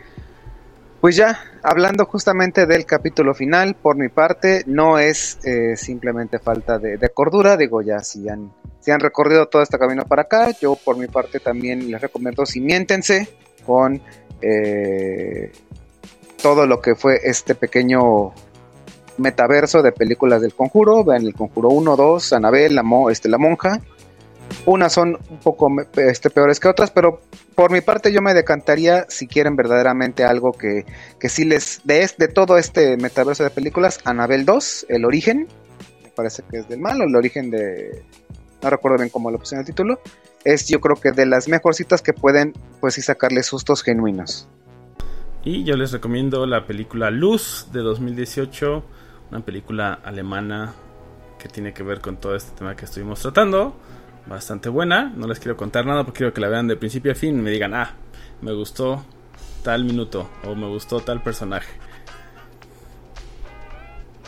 [1.01, 6.79] Pues ya, hablando justamente del capítulo final, por mi parte, no es eh, simplemente falta
[6.79, 10.75] de, cordura, digo, ya si han, si han recorrido todo este camino para acá, yo
[10.75, 13.27] por mi parte también les recomiendo simiéntense
[13.65, 14.01] con
[14.41, 15.51] eh,
[16.41, 18.33] todo lo que fue este pequeño
[19.17, 23.37] metaverso de películas del conjuro, vean el conjuro 1, 2, Anabel, la, mo- este, la
[23.37, 23.79] monja,
[24.65, 27.21] unas son un poco este, peores que otras, pero
[27.55, 30.85] por mi parte yo me decantaría si quieren verdaderamente algo que,
[31.19, 35.47] que sí les de, de todo este metaverso de películas, Anabel 2, El Origen,
[36.03, 38.03] me parece que es del mal, o El Origen de...
[38.61, 39.99] no recuerdo bien cómo lo puse en el título,
[40.43, 44.47] es yo creo que de las mejorcitas que pueden pues sí sacarle sustos genuinos.
[45.43, 48.83] Y yo les recomiendo la película Luz de 2018,
[49.31, 50.73] una película alemana
[51.39, 53.75] que tiene que ver con todo este tema que estuvimos tratando.
[54.25, 57.15] Bastante buena, no les quiero contar nada porque quiero que la vean de principio a
[57.15, 57.91] fin y me digan, ah,
[58.41, 59.03] me gustó
[59.63, 61.71] tal minuto o me gustó tal personaje.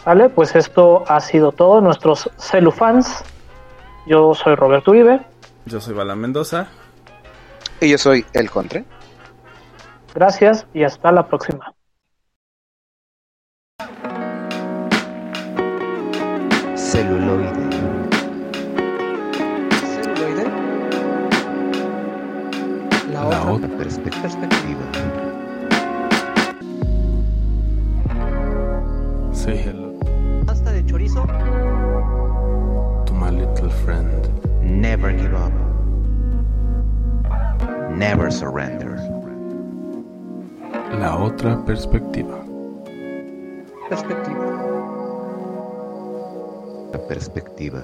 [0.05, 1.79] Vale, pues esto ha sido todo.
[1.79, 3.23] Nuestros celufans.
[4.05, 5.21] Yo soy Roberto Uribe.
[5.65, 6.67] Yo soy Bala Mendoza.
[7.79, 8.83] Y yo soy El Contre.
[10.13, 11.73] Gracias y hasta la próxima.
[16.75, 17.47] Celuloide.
[17.47, 17.92] celuloide.
[23.24, 24.82] La, La otra, otra perspectiva.
[29.32, 29.93] Say hello
[30.45, 31.26] pasta de chorizo.
[33.05, 34.30] to my little friend.
[34.61, 35.53] Never give up.
[37.91, 38.97] Never surrender.
[40.99, 42.43] La otra perspectiva.
[43.88, 44.45] Perspectiva.
[46.91, 47.84] La perspectiva.